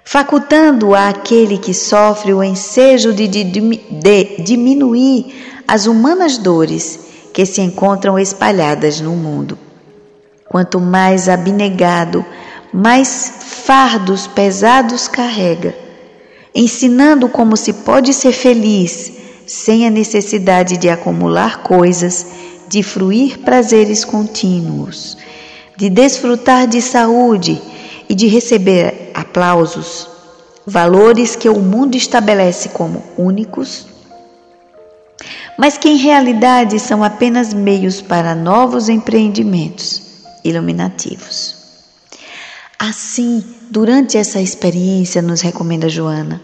facultando 0.04 0.94
a 0.94 1.08
aquele 1.08 1.58
que 1.58 1.72
sofre 1.72 2.34
o 2.34 2.42
ensejo 2.42 3.12
de, 3.12 3.28
de, 3.28 3.44
de 3.44 4.42
diminuir 4.42 5.62
as 5.66 5.86
humanas 5.86 6.38
dores 6.38 6.98
que 7.32 7.46
se 7.46 7.60
encontram 7.60 8.18
espalhadas 8.18 9.00
no 9.00 9.12
mundo. 9.12 9.58
Quanto 10.48 10.78
mais 10.78 11.28
abnegado, 11.28 12.24
mais 12.72 13.32
fardos 13.40 14.26
pesados 14.26 15.08
carrega, 15.08 15.74
ensinando 16.54 17.28
como 17.28 17.56
se 17.56 17.72
pode 17.72 18.12
ser 18.12 18.32
feliz 18.32 19.12
sem 19.46 19.86
a 19.86 19.90
necessidade 19.90 20.76
de 20.76 20.88
acumular 20.90 21.62
coisas, 21.62 22.26
de 22.68 22.82
fruir 22.82 23.38
prazeres 23.38 24.04
contínuos, 24.04 25.16
de 25.76 25.88
desfrutar 25.88 26.66
de 26.66 26.80
saúde 26.80 27.60
e 28.12 28.14
de 28.14 28.26
receber 28.26 29.10
aplausos, 29.14 30.06
valores 30.66 31.34
que 31.34 31.48
o 31.48 31.58
mundo 31.58 31.96
estabelece 31.96 32.68
como 32.68 33.02
únicos, 33.16 33.86
mas 35.56 35.78
que 35.78 35.88
em 35.88 35.96
realidade 35.96 36.78
são 36.78 37.02
apenas 37.02 37.54
meios 37.54 38.02
para 38.02 38.34
novos 38.34 38.90
empreendimentos 38.90 40.02
iluminativos. 40.44 41.56
Assim, 42.78 43.42
durante 43.70 44.18
essa 44.18 44.42
experiência, 44.42 45.22
nos 45.22 45.40
recomenda 45.40 45.88
Joana, 45.88 46.42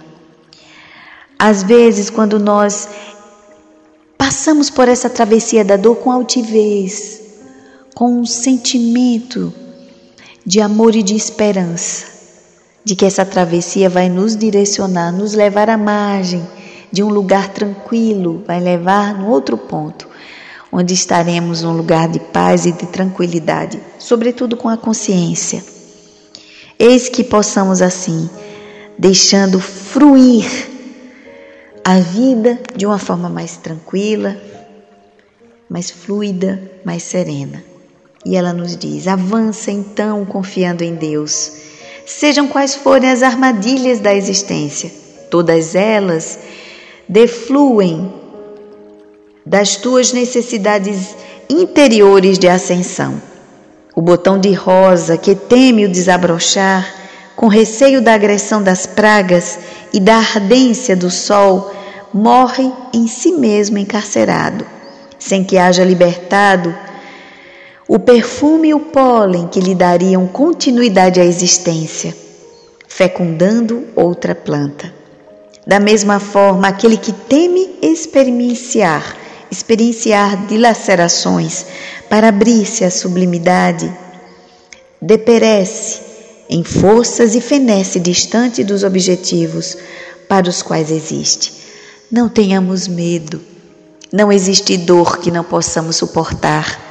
às 1.38 1.62
vezes, 1.62 2.08
quando 2.08 2.38
nós 2.38 2.88
passamos 4.16 4.70
por 4.70 4.88
essa 4.88 5.10
travessia 5.10 5.62
da 5.62 5.76
dor 5.76 5.96
com 5.96 6.10
altivez, 6.10 7.20
com 7.94 8.20
um 8.20 8.24
sentimento 8.24 9.52
de 10.48 10.62
amor 10.62 10.96
e 10.96 11.02
de 11.02 11.14
esperança, 11.14 12.06
de 12.82 12.96
que 12.96 13.04
essa 13.04 13.22
travessia 13.22 13.90
vai 13.90 14.08
nos 14.08 14.34
direcionar, 14.34 15.12
nos 15.12 15.34
levar 15.34 15.68
à 15.68 15.76
margem 15.76 16.42
de 16.90 17.02
um 17.02 17.10
lugar 17.10 17.48
tranquilo, 17.48 18.42
vai 18.46 18.58
levar 18.58 19.14
no 19.14 19.28
outro 19.28 19.58
ponto, 19.58 20.08
onde 20.72 20.94
estaremos 20.94 21.60
num 21.60 21.76
lugar 21.76 22.08
de 22.08 22.18
paz 22.18 22.64
e 22.64 22.72
de 22.72 22.86
tranquilidade, 22.86 23.78
sobretudo 23.98 24.56
com 24.56 24.70
a 24.70 24.78
consciência. 24.78 25.62
Eis 26.78 27.10
que 27.10 27.22
possamos 27.22 27.82
assim, 27.82 28.30
deixando 28.98 29.60
fruir 29.60 30.46
a 31.84 32.00
vida 32.00 32.58
de 32.74 32.86
uma 32.86 32.98
forma 32.98 33.28
mais 33.28 33.58
tranquila, 33.58 34.34
mais 35.68 35.90
fluida, 35.90 36.58
mais 36.86 37.02
serena. 37.02 37.67
E 38.24 38.36
ela 38.36 38.52
nos 38.52 38.76
diz: 38.76 39.06
avança 39.06 39.70
então 39.70 40.24
confiando 40.24 40.82
em 40.82 40.94
Deus. 40.94 41.52
Sejam 42.06 42.48
quais 42.48 42.74
forem 42.74 43.10
as 43.10 43.22
armadilhas 43.22 44.00
da 44.00 44.14
existência, 44.14 44.90
todas 45.30 45.74
elas 45.74 46.38
defluem 47.08 48.12
das 49.44 49.76
tuas 49.76 50.12
necessidades 50.12 51.14
interiores 51.48 52.38
de 52.38 52.48
ascensão. 52.48 53.20
O 53.94 54.00
botão 54.00 54.38
de 54.38 54.52
rosa 54.52 55.16
que 55.16 55.34
teme 55.34 55.84
o 55.84 55.88
desabrochar, 55.88 56.94
com 57.36 57.46
receio 57.46 58.00
da 58.00 58.14
agressão 58.14 58.62
das 58.62 58.86
pragas 58.86 59.58
e 59.92 60.00
da 60.00 60.16
ardência 60.16 60.96
do 60.96 61.10
sol, 61.10 61.72
morre 62.12 62.70
em 62.92 63.06
si 63.06 63.32
mesmo 63.32 63.78
encarcerado, 63.78 64.66
sem 65.18 65.44
que 65.44 65.58
haja 65.58 65.84
libertado 65.84 66.74
o 67.88 67.98
perfume 67.98 68.68
e 68.68 68.74
o 68.74 68.80
pólen 68.80 69.48
que 69.48 69.60
lhe 69.60 69.74
dariam 69.74 70.26
continuidade 70.28 71.18
à 71.18 71.24
existência, 71.24 72.14
fecundando 72.86 73.84
outra 73.96 74.34
planta. 74.34 74.92
Da 75.66 75.80
mesma 75.80 76.20
forma, 76.20 76.68
aquele 76.68 76.98
que 76.98 77.12
teme 77.12 77.78
experienciar, 77.80 79.16
experienciar 79.50 80.46
dilacerações 80.46 81.64
para 82.10 82.28
abrir-se 82.28 82.84
à 82.84 82.90
sublimidade, 82.90 83.90
deperece 85.00 86.00
em 86.50 86.62
forças 86.62 87.34
e 87.34 87.40
fenece 87.40 87.98
distante 87.98 88.62
dos 88.62 88.84
objetivos 88.84 89.78
para 90.28 90.48
os 90.48 90.60
quais 90.60 90.90
existe. 90.90 91.54
Não 92.10 92.28
tenhamos 92.28 92.86
medo. 92.86 93.40
Não 94.12 94.30
existe 94.30 94.76
dor 94.76 95.18
que 95.18 95.30
não 95.30 95.44
possamos 95.44 95.96
suportar. 95.96 96.87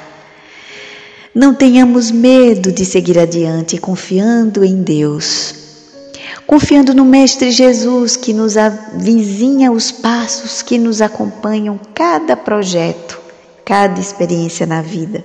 Não 1.38 1.54
tenhamos 1.54 2.10
medo 2.10 2.72
de 2.72 2.84
seguir 2.84 3.20
adiante 3.20 3.78
confiando 3.78 4.66
em 4.66 4.82
Deus. 4.82 5.54
Confiando 6.48 6.96
no 6.96 7.06
Mestre 7.06 7.52
Jesus 7.52 8.18
que 8.18 8.34
nos 8.34 8.58
avizinha 8.58 9.72
os 9.72 9.92
passos 9.92 10.64
que 10.64 10.80
nos 10.80 11.00
acompanham 11.00 11.80
cada 11.94 12.36
projeto, 12.36 13.22
cada 13.64 14.00
experiência 14.02 14.66
na 14.66 14.82
vida. 14.82 15.24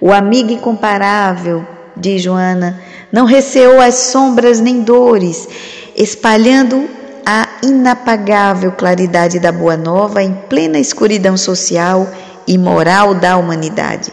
O 0.00 0.12
amigo 0.12 0.50
incomparável, 0.50 1.64
diz 1.96 2.20
Joana, 2.20 2.82
não 3.12 3.24
receou 3.24 3.80
as 3.80 3.94
sombras 3.94 4.58
nem 4.58 4.82
dores, 4.82 5.48
espalhando 5.94 6.88
a 7.24 7.46
inapagável 7.62 8.72
claridade 8.72 9.38
da 9.38 9.52
Boa 9.52 9.76
Nova 9.76 10.20
em 10.20 10.34
plena 10.48 10.80
escuridão 10.80 11.36
social 11.36 12.10
e 12.44 12.58
moral 12.58 13.14
da 13.14 13.36
humanidade 13.36 14.12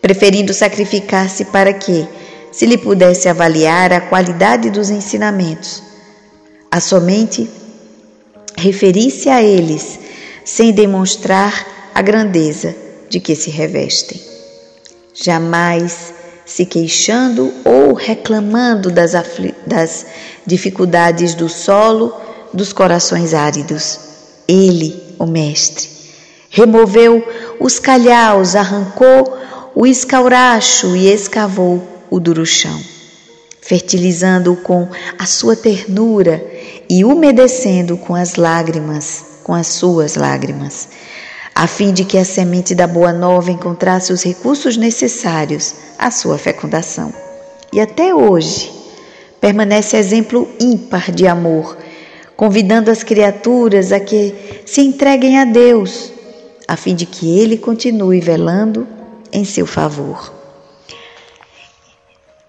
preferindo 0.00 0.52
sacrificar-se 0.52 1.46
para 1.46 1.72
que, 1.72 2.06
se 2.52 2.64
lhe 2.64 2.78
pudesse 2.78 3.28
avaliar 3.28 3.92
a 3.92 4.00
qualidade 4.00 4.70
dos 4.70 4.88
ensinamentos, 4.88 5.82
a 6.70 6.80
somente 6.80 7.50
referisse 8.56 9.28
a 9.28 9.42
eles, 9.42 9.98
sem 10.44 10.72
demonstrar 10.72 11.66
a 11.94 12.00
grandeza 12.00 12.74
de 13.10 13.20
que 13.20 13.34
se 13.34 13.50
revestem. 13.50 14.20
Jamais 15.14 16.14
se 16.44 16.64
queixando 16.64 17.52
ou 17.64 17.92
reclamando 17.92 18.90
das, 18.90 19.12
das 19.66 20.06
dificuldades 20.46 21.34
do 21.34 21.48
solo 21.48 22.14
dos 22.52 22.72
corações 22.72 23.34
áridos. 23.34 23.98
Ele, 24.46 25.02
o 25.18 25.26
Mestre, 25.26 25.88
removeu 26.48 27.26
os 27.58 27.78
calhaus, 27.78 28.54
arrancou 28.54 29.36
o 29.78 29.86
escauracho 29.86 30.96
e 30.96 31.12
escavou 31.12 31.86
o 32.08 32.18
duro 32.18 32.46
chão, 32.46 32.80
fertilizando-o 33.60 34.56
com 34.56 34.88
a 35.18 35.26
sua 35.26 35.54
ternura 35.54 36.42
e 36.88 37.04
umedecendo 37.04 37.98
com 37.98 38.14
as 38.14 38.36
lágrimas, 38.36 39.22
com 39.44 39.52
as 39.52 39.66
suas 39.66 40.14
lágrimas, 40.14 40.88
a 41.54 41.66
fim 41.66 41.92
de 41.92 42.06
que 42.06 42.16
a 42.16 42.24
semente 42.24 42.74
da 42.74 42.86
boa 42.86 43.12
nova 43.12 43.50
encontrasse 43.50 44.14
os 44.14 44.22
recursos 44.22 44.78
necessários 44.78 45.74
à 45.98 46.10
sua 46.10 46.38
fecundação. 46.38 47.12
E 47.70 47.78
até 47.78 48.14
hoje 48.14 48.72
permanece 49.42 49.98
exemplo 49.98 50.48
ímpar 50.58 51.12
de 51.12 51.26
amor, 51.26 51.76
convidando 52.34 52.90
as 52.90 53.02
criaturas 53.02 53.92
a 53.92 54.00
que 54.00 54.34
se 54.64 54.80
entreguem 54.80 55.38
a 55.38 55.44
Deus, 55.44 56.14
a 56.66 56.78
fim 56.78 56.94
de 56.94 57.04
que 57.04 57.38
Ele 57.38 57.58
continue 57.58 58.22
velando 58.22 58.95
em 59.32 59.44
seu 59.44 59.66
favor. 59.66 60.32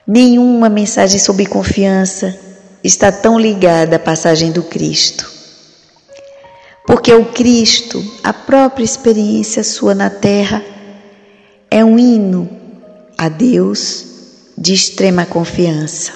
Nenhuma 0.06 0.70
mensagem 0.70 1.20
sobre 1.20 1.46
confiança 1.46 2.40
está 2.84 3.12
tão 3.12 3.38
ligada 3.38 3.98
à 3.98 4.00
passagem 4.00 4.52
do 4.52 4.64
Cristo. 4.64 5.30
Porque 6.86 7.14
o 7.14 7.26
Cristo, 7.26 8.02
a 8.24 8.32
própria 8.32 8.86
experiência 8.86 9.64
sua 9.64 9.94
na 9.94 10.10
terra, 10.10 10.64
é 11.70 11.84
um 11.84 12.00
hino 12.00 12.50
a 13.18 13.28
Deus 13.28 14.06
de 14.58 14.74
extrema 14.74 15.26
confiança. 15.26 16.14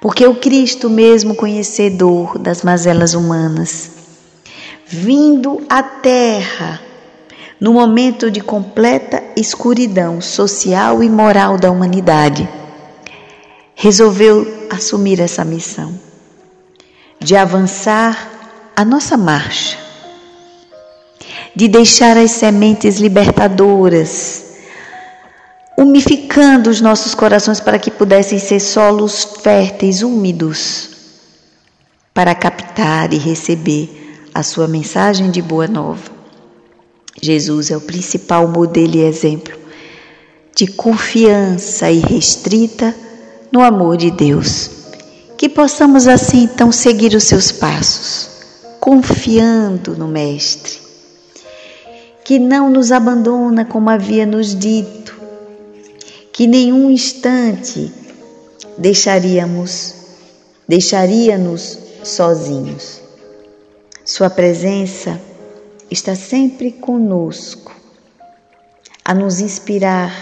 Porque 0.00 0.26
o 0.26 0.34
Cristo, 0.34 0.90
mesmo 0.90 1.36
conhecedor 1.36 2.38
das 2.38 2.62
mazelas 2.62 3.14
humanas, 3.14 3.90
vindo 4.86 5.64
à 5.68 5.82
terra 5.82 6.83
no 7.64 7.72
momento 7.72 8.30
de 8.30 8.42
completa 8.42 9.24
escuridão 9.34 10.20
social 10.20 11.02
e 11.02 11.08
moral 11.08 11.56
da 11.56 11.70
humanidade, 11.70 12.46
resolveu 13.74 14.66
assumir 14.68 15.18
essa 15.18 15.46
missão 15.46 15.98
de 17.18 17.34
avançar 17.34 18.68
a 18.76 18.84
nossa 18.84 19.16
marcha, 19.16 19.78
de 21.56 21.66
deixar 21.66 22.18
as 22.18 22.32
sementes 22.32 22.98
libertadoras, 22.98 24.44
umificando 25.78 26.68
os 26.68 26.82
nossos 26.82 27.14
corações 27.14 27.60
para 27.60 27.78
que 27.78 27.90
pudessem 27.90 28.38
ser 28.38 28.60
solos 28.60 29.24
férteis, 29.40 30.02
úmidos, 30.02 30.90
para 32.12 32.34
captar 32.34 33.14
e 33.14 33.16
receber 33.16 34.20
a 34.34 34.42
sua 34.42 34.68
mensagem 34.68 35.30
de 35.30 35.40
boa 35.40 35.66
nova. 35.66 36.13
Jesus 37.20 37.70
é 37.70 37.76
o 37.76 37.80
principal 37.80 38.48
modelo 38.48 38.96
e 38.96 39.02
exemplo 39.02 39.64
de 40.54 40.68
confiança 40.68 41.90
irrestrita 41.90 42.94
no 43.50 43.60
amor 43.60 43.96
de 43.96 44.10
Deus. 44.10 44.70
Que 45.36 45.48
possamos 45.48 46.06
assim 46.06 46.44
então 46.44 46.70
seguir 46.70 47.14
os 47.14 47.24
seus 47.24 47.50
passos, 47.50 48.30
confiando 48.80 49.96
no 49.96 50.06
Mestre, 50.06 50.78
que 52.24 52.38
não 52.38 52.70
nos 52.70 52.92
abandona 52.92 53.64
como 53.64 53.90
havia 53.90 54.24
nos 54.24 54.54
dito, 54.54 55.14
que 56.32 56.46
nenhum 56.46 56.90
instante 56.90 57.92
deixaríamos, 58.78 59.94
deixaria-nos 60.68 61.78
sozinhos. 62.02 63.00
Sua 64.04 64.30
presença 64.30 65.20
está 65.94 66.14
sempre 66.16 66.72
conosco, 66.72 67.72
a 69.04 69.14
nos 69.14 69.40
inspirar, 69.40 70.12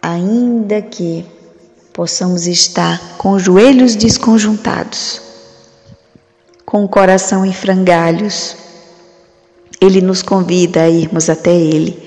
ainda 0.00 0.80
que 0.80 1.26
possamos 1.92 2.46
estar 2.46 3.16
com 3.18 3.32
os 3.32 3.42
joelhos 3.42 3.94
desconjuntados, 3.94 5.20
com 6.64 6.84
o 6.84 6.88
coração 6.88 7.44
em 7.44 7.52
frangalhos. 7.52 8.56
Ele 9.78 10.00
nos 10.00 10.22
convida 10.22 10.82
a 10.82 10.90
irmos 10.90 11.28
até 11.28 11.54
Ele, 11.54 11.98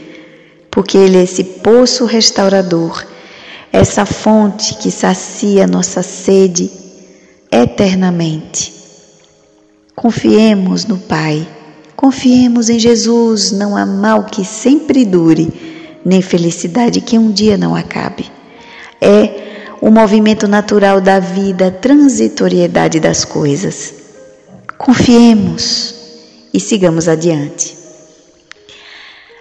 porque 0.72 0.98
Ele 0.98 1.18
é 1.18 1.24
esse 1.24 1.44
poço 1.44 2.06
restaurador, 2.06 3.06
essa 3.72 4.06
fonte 4.06 4.76
que 4.76 4.90
sacia 4.90 5.68
nossa 5.68 6.02
sede 6.02 6.72
eternamente. 7.52 8.74
Confiemos 9.96 10.86
no 10.86 10.98
Pai, 10.98 11.48
confiemos 12.04 12.70
em 12.70 12.78
Jesus, 12.78 13.54
não 13.54 13.78
há 13.78 13.86
mal 13.86 14.26
que 14.26 14.44
sempre 14.44 15.06
dure, 15.06 15.98
nem 16.04 16.22
felicidade 16.22 17.00
que 17.00 17.18
um 17.18 17.32
dia 17.32 17.58
não 17.58 17.74
acabe. 17.74 18.30
É 19.00 19.78
o 19.80 19.90
movimento 19.90 20.46
natural 20.46 21.00
da 21.00 21.20
vida, 21.20 21.68
a 21.68 21.72
transitoriedade 21.72 23.00
das 23.00 23.24
coisas. 23.24 23.94
Confiemos 24.78 25.96
e 26.54 26.60
sigamos 26.60 27.08
adiante. 27.08 27.74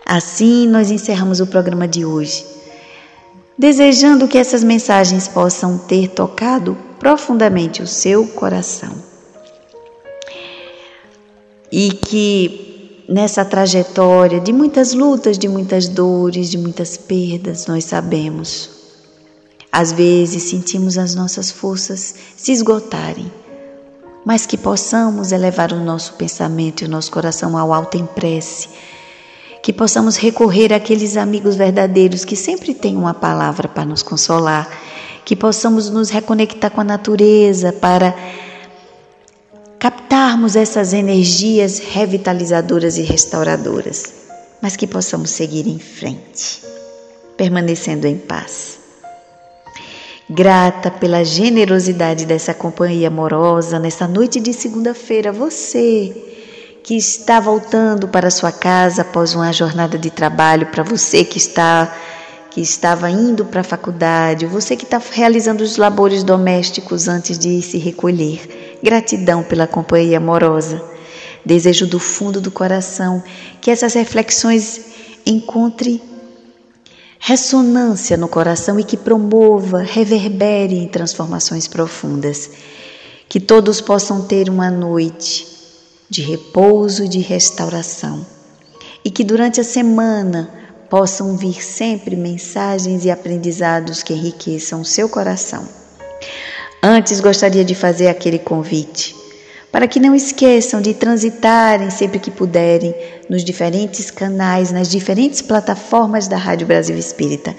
Assim, 0.07 0.69
nós 0.69 0.93
encerramos 0.93 1.41
o 1.41 1.49
programa 1.49 1.89
de 1.89 2.05
hoje, 2.05 2.47
desejando 3.59 4.29
que 4.29 4.39
essas 4.39 4.63
mensagens 4.63 5.27
possam 5.27 5.79
ter 5.79 6.11
tocado 6.11 6.79
profundamente 7.01 7.83
o 7.83 7.89
seu 7.89 8.25
coração. 8.25 9.12
E 11.73 11.91
que 11.91 13.05
nessa 13.09 13.45
trajetória 13.45 14.39
de 14.39 14.53
muitas 14.53 14.93
lutas, 14.93 15.39
de 15.39 15.49
muitas 15.49 15.89
dores, 15.89 16.51
de 16.51 16.59
muitas 16.59 16.97
perdas, 16.97 17.67
nós 17.67 17.85
sabemos. 17.85 18.71
Às 19.71 19.91
vezes 19.91 20.43
sentimos 20.45 20.99
as 20.99 21.15
nossas 21.15 21.51
forças 21.51 22.15
se 22.37 22.53
esgotarem, 22.53 23.33
mas 24.25 24.45
que 24.45 24.59
possamos 24.59 25.33
elevar 25.33 25.73
o 25.73 25.83
nosso 25.83 26.13
pensamento 26.15 26.83
e 26.83 26.87
o 26.87 26.91
nosso 26.91 27.11
coração 27.11 27.57
ao 27.57 27.73
alto 27.73 27.97
em 27.97 28.05
prece, 28.05 28.69
que 29.63 29.73
possamos 29.73 30.17
recorrer 30.17 30.75
àqueles 30.75 31.17
amigos 31.17 31.57
verdadeiros 31.57 32.25
que 32.25 32.37
sempre 32.37 32.75
têm 32.75 32.97
uma 32.97 33.15
palavra 33.15 33.67
para 33.67 33.87
nos 33.87 34.03
consolar, 34.03 34.69
que 35.25 35.35
possamos 35.35 35.89
nos 35.89 36.11
reconectar 36.11 36.71
com 36.71 36.83
a 36.83 36.85
natureza 36.85 37.73
para 37.73 38.15
captarmos 39.83 40.55
essas 40.55 40.93
energias 40.93 41.81
revitalizadoras 41.81 42.99
e 42.99 43.03
restauradoras, 43.03 44.15
mas 44.63 44.77
que 44.77 44.87
possamos 44.87 45.31
seguir 45.31 45.67
em 45.67 45.81
frente, 45.81 46.63
permanecendo 47.37 48.07
em 48.07 48.17
paz. 48.17 48.79
Grata 50.31 50.89
pela 50.89 51.25
generosidade 51.25 52.25
dessa 52.25 52.55
companhia 52.55 53.09
amorosa 53.09 53.81
nessa 53.81 54.07
noite 54.07 54.39
de 54.39 54.53
segunda-feira, 54.53 55.33
você 55.33 56.13
que 56.85 56.97
está 56.97 57.41
voltando 57.41 58.07
para 58.07 58.31
sua 58.31 58.53
casa 58.53 59.03
após 59.03 59.35
uma 59.35 59.53
jornada 59.53 59.99
de 59.99 60.11
trabalho, 60.11 60.69
para 60.69 60.85
você 60.85 61.25
que 61.25 61.39
está 61.39 61.93
que 62.53 62.61
estava 62.61 63.11
indo 63.11 63.47
para 63.47 63.63
a 63.63 63.65
faculdade, 63.65 64.45
você 64.45 64.77
que 64.77 64.85
está 64.85 65.01
realizando 65.11 65.65
os 65.65 65.79
labores 65.79 66.23
domésticos 66.23 67.09
antes 67.09 67.39
de 67.39 67.63
se 67.63 67.79
recolher. 67.79 68.72
Gratidão 68.83 69.43
pela 69.43 69.67
companhia 69.67 70.19
amorosa. 70.19 70.83
Desejo 71.45 71.87
do 71.87 71.99
fundo 71.99 72.41
do 72.41 72.51
coração 72.51 73.23
que 73.61 73.71
essas 73.71 73.95
reflexões 73.95 74.81
encontrem 75.25 76.01
ressonância 77.19 78.17
no 78.17 78.27
coração 78.27 78.81
e 78.81 78.85
que 78.85 78.97
promova, 78.97 79.79
reverbere 79.79 80.77
em 80.77 80.89
transformações 80.89 81.69
profundas. 81.69 82.51
Que 83.29 83.39
todos 83.39 83.81
possam 83.81 84.23
ter 84.23 84.51
uma 84.51 84.71
noite 84.71 85.47
de 86.11 86.21
repouso 86.21 87.05
e 87.05 87.09
de 87.09 87.21
restauração. 87.21 88.27
E 89.05 89.11
que 89.11 89.25
durante 89.25 89.61
a 89.61 89.65
semana 89.65 90.51
possam 90.91 91.37
vir 91.37 91.63
sempre 91.63 92.17
mensagens 92.17 93.05
e 93.05 93.11
aprendizados 93.11 94.03
que 94.03 94.13
enriqueçam 94.13 94.81
o 94.81 94.85
seu 94.85 95.09
coração. 95.09 95.82
Antes 96.85 97.21
gostaria 97.21 97.65
de 97.65 97.77
fazer 97.77 98.09
aquele 98.09 98.41
convite 98.41 99.15
para 99.73 99.89
que 99.89 99.99
não 99.99 100.15
esqueçam 100.15 100.83
de 100.83 100.93
transitarem 100.93 101.89
sempre 101.89 102.19
que 102.19 102.31
puderem 102.31 102.95
nos 103.31 103.43
diferentes 103.43 104.11
canais, 104.11 104.71
nas 104.71 104.89
diferentes 104.89 105.41
plataformas 105.41 106.29
da 106.29 106.37
Rádio 106.37 106.67
Brasil 106.67 106.97
Espírita. 106.99 107.57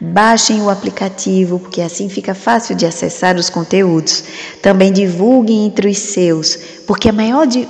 Baixem 0.00 0.62
o 0.62 0.70
aplicativo, 0.70 1.58
porque 1.58 1.80
assim 1.80 2.08
fica 2.08 2.32
fácil 2.32 2.76
de 2.76 2.86
acessar 2.86 3.36
os 3.36 3.50
conteúdos. 3.50 4.22
Também 4.62 4.92
divulguem 4.92 5.66
entre 5.66 5.88
os 5.88 5.98
seus, 5.98 6.56
porque 6.86 7.08
a 7.08 7.12
maior, 7.12 7.44
de, 7.46 7.66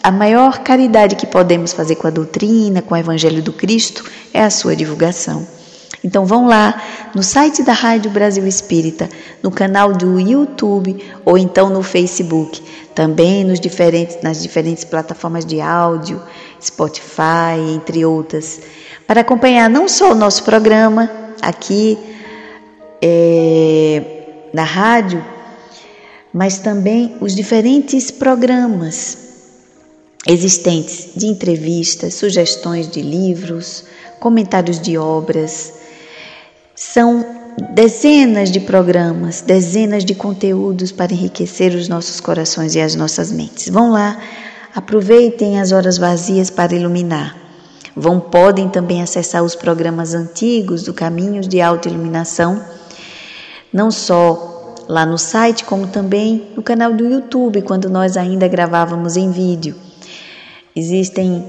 a 0.00 0.12
maior 0.12 0.58
caridade 0.58 1.16
que 1.16 1.26
podemos 1.26 1.72
fazer 1.72 1.96
com 1.96 2.06
a 2.06 2.10
doutrina, 2.10 2.80
com 2.80 2.94
o 2.94 2.98
Evangelho 2.98 3.42
do 3.42 3.52
Cristo, 3.52 4.04
é 4.32 4.42
a 4.44 4.50
sua 4.50 4.76
divulgação. 4.76 5.53
Então 6.04 6.26
vão 6.26 6.46
lá 6.46 6.82
no 7.14 7.22
site 7.22 7.62
da 7.62 7.72
Rádio 7.72 8.10
Brasil 8.10 8.46
Espírita, 8.46 9.08
no 9.42 9.50
canal 9.50 9.94
do 9.94 10.20
YouTube 10.20 11.02
ou 11.24 11.38
então 11.38 11.70
no 11.70 11.82
Facebook, 11.82 12.62
também 12.94 13.42
nos 13.42 13.58
diferentes, 13.58 14.18
nas 14.22 14.42
diferentes 14.42 14.84
plataformas 14.84 15.46
de 15.46 15.62
áudio, 15.62 16.20
Spotify, 16.62 17.58
entre 17.74 18.04
outras, 18.04 18.60
para 19.06 19.22
acompanhar 19.22 19.70
não 19.70 19.88
só 19.88 20.12
o 20.12 20.14
nosso 20.14 20.44
programa 20.44 21.10
aqui 21.40 21.98
é, 23.00 24.02
na 24.52 24.62
rádio, 24.62 25.24
mas 26.30 26.58
também 26.58 27.16
os 27.18 27.34
diferentes 27.34 28.10
programas 28.10 29.18
existentes 30.26 31.08
de 31.16 31.26
entrevistas, 31.26 32.12
sugestões 32.12 32.90
de 32.90 33.00
livros, 33.00 33.84
comentários 34.20 34.78
de 34.78 34.98
obras 34.98 35.83
são 36.74 37.24
dezenas 37.72 38.50
de 38.50 38.58
programas, 38.60 39.40
dezenas 39.40 40.04
de 40.04 40.14
conteúdos 40.14 40.90
para 40.90 41.12
enriquecer 41.12 41.74
os 41.74 41.88
nossos 41.88 42.20
corações 42.20 42.74
e 42.74 42.80
as 42.80 42.94
nossas 42.94 43.30
mentes. 43.30 43.68
Vão 43.68 43.90
lá, 43.90 44.18
aproveitem 44.74 45.60
as 45.60 45.70
horas 45.70 45.96
vazias 45.96 46.50
para 46.50 46.74
iluminar. 46.74 47.36
Vão 47.96 48.18
podem 48.18 48.68
também 48.68 49.02
acessar 49.02 49.44
os 49.44 49.54
programas 49.54 50.14
antigos 50.14 50.82
do 50.82 50.92
Caminhos 50.92 51.46
de 51.46 51.60
Autoiluminação, 51.60 52.60
não 53.72 53.88
só 53.88 54.74
lá 54.88 55.06
no 55.06 55.16
site, 55.16 55.64
como 55.64 55.86
também 55.86 56.48
no 56.56 56.62
canal 56.62 56.92
do 56.92 57.06
YouTube, 57.06 57.62
quando 57.62 57.88
nós 57.88 58.16
ainda 58.16 58.48
gravávamos 58.48 59.16
em 59.16 59.30
vídeo. 59.30 59.76
Existem 60.74 61.46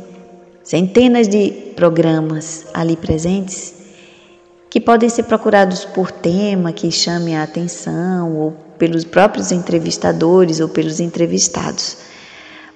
centenas 0.63 1.27
de 1.27 1.49
programas 1.75 2.67
ali 2.75 2.95
presentes 2.95 3.74
que 4.75 4.81
podem 4.81 5.07
ser 5.07 5.23
procurados 5.23 5.85
por 5.85 6.11
tema 6.11 6.73
que 6.73 6.91
chame 6.91 7.33
a 7.33 7.43
atenção, 7.43 8.35
ou 8.35 8.51
pelos 8.77 9.05
próprios 9.05 9.53
entrevistadores 9.53 10.59
ou 10.59 10.67
pelos 10.67 10.99
entrevistados. 10.99 11.95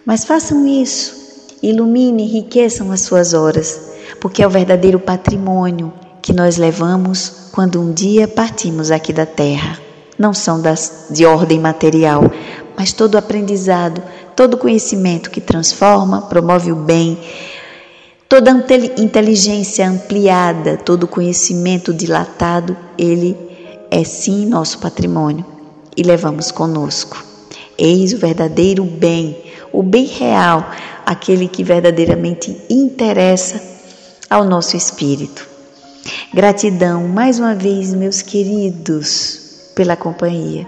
Mas 0.06 0.24
façam 0.24 0.66
isso, 0.66 1.14
iluminem, 1.62 2.26
enriqueçam 2.26 2.90
as 2.94 3.02
suas 3.02 3.34
horas, 3.34 3.92
porque 4.22 4.42
é 4.42 4.48
o 4.48 4.50
verdadeiro 4.50 4.98
patrimônio 4.98 5.92
que 6.22 6.32
nós 6.32 6.56
levamos 6.56 7.50
quando 7.52 7.82
um 7.82 7.92
dia 7.92 8.30
partimos 8.30 8.92
aqui 8.92 9.12
da 9.12 9.26
terra. 9.26 9.78
Não 10.18 10.34
são 10.34 10.62
das, 10.62 11.08
de 11.10 11.26
ordem 11.26 11.60
material, 11.60 12.32
mas 12.78 12.94
todo 12.94 13.18
aprendizado, 13.18 14.02
todo 14.38 14.58
conhecimento 14.58 15.30
que 15.30 15.42
transforma, 15.42 16.22
promove 16.22 16.72
o 16.72 16.78
bem, 16.78 17.20
Toda 18.30 18.52
inteligência 19.00 19.90
ampliada, 19.90 20.78
todo 20.78 21.08
conhecimento 21.08 21.92
dilatado, 21.92 22.78
ele 22.96 23.36
é 23.90 24.04
sim 24.04 24.46
nosso 24.46 24.78
patrimônio 24.78 25.44
e 25.98 26.04
levamos 26.04 26.52
conosco. 26.52 27.26
Eis 27.76 28.14
o 28.14 28.20
verdadeiro 28.20 28.84
bem, 28.84 29.36
o 29.74 29.82
bem 29.82 30.06
real, 30.06 30.70
aquele 31.08 31.48
que 31.48 31.64
verdadeiramente 31.64 32.56
interessa 32.70 33.60
ao 34.30 34.44
nosso 34.44 34.78
espírito. 34.78 35.48
Gratidão 36.32 37.08
mais 37.08 37.40
uma 37.40 37.56
vez, 37.56 37.96
meus 37.96 38.22
queridos, 38.22 39.72
pela 39.74 39.96
companhia. 39.96 40.68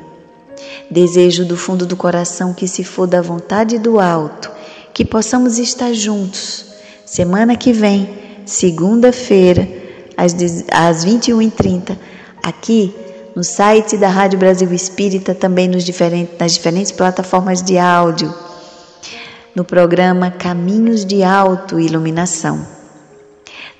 Desejo 0.89 1.45
do 1.45 1.55
fundo 1.55 1.85
do 1.85 1.95
coração 1.95 2.55
que, 2.55 2.67
se 2.67 2.83
for 2.83 3.05
da 3.05 3.21
vontade 3.21 3.77
do 3.77 3.99
alto, 3.99 4.49
que 4.95 5.05
possamos 5.05 5.59
estar 5.59 5.93
juntos 5.93 6.70
Semana 7.11 7.57
que 7.57 7.73
vem, 7.73 8.09
segunda-feira, 8.45 9.67
às, 10.15 10.33
às 10.71 11.05
21h30, 11.05 11.97
aqui 12.41 12.95
no 13.35 13.43
site 13.43 13.97
da 13.97 14.07
Rádio 14.07 14.39
Brasil 14.39 14.73
Espírita, 14.73 15.35
também 15.35 15.67
nos 15.67 15.83
diferentes, 15.83 16.39
nas 16.39 16.53
diferentes 16.53 16.89
plataformas 16.89 17.61
de 17.61 17.77
áudio, 17.77 18.33
no 19.53 19.65
programa 19.65 20.31
Caminhos 20.31 21.03
de 21.03 21.21
Autoiluminação. 21.21 22.65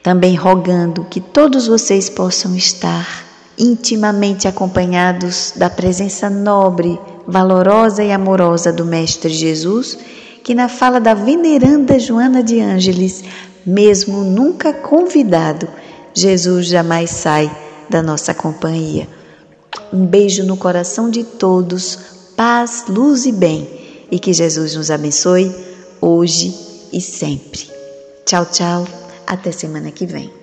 Também 0.04 0.36
rogando 0.36 1.06
que 1.06 1.22
todos 1.22 1.68
vocês 1.68 2.10
possam 2.10 2.54
estar 2.54 3.24
intimamente 3.58 4.46
acompanhados 4.46 5.54
da 5.56 5.70
presença 5.70 6.30
nobre, 6.30 7.00
valorosa 7.26 8.04
e 8.04 8.12
amorosa 8.12 8.74
do 8.74 8.84
Mestre 8.84 9.32
Jesus, 9.32 9.98
que 10.44 10.56
na 10.56 10.68
fala 10.68 11.00
da 11.00 11.14
veneranda 11.14 12.00
Joana 12.00 12.44
de 12.44 12.60
Ângeles, 12.60 13.24
mesmo 13.66 14.24
nunca 14.24 14.74
convidado, 14.74 15.68
Jesus 16.14 16.68
jamais 16.68 17.10
sai 17.10 17.50
da 17.90 18.02
nossa 18.02 18.34
companhia. 18.34 19.08
Um 19.94 20.06
beijo 20.06 20.44
no 20.44 20.58
coração 20.58 21.10
de 21.10 21.24
todos, 21.24 21.98
paz, 22.36 22.86
luz 22.88 23.26
e 23.26 23.32
bem, 23.32 23.68
e 24.10 24.20
que 24.20 24.34
Jesus 24.34 24.76
nos 24.76 24.92
abençoe 24.92 25.54
hoje 26.02 26.54
e 26.92 27.00
sempre. 27.00 27.70
Tchau, 28.26 28.46
tchau, 28.46 28.88
até 29.28 29.52
semana 29.52 29.92
que 29.92 30.06
vem. 30.06 30.41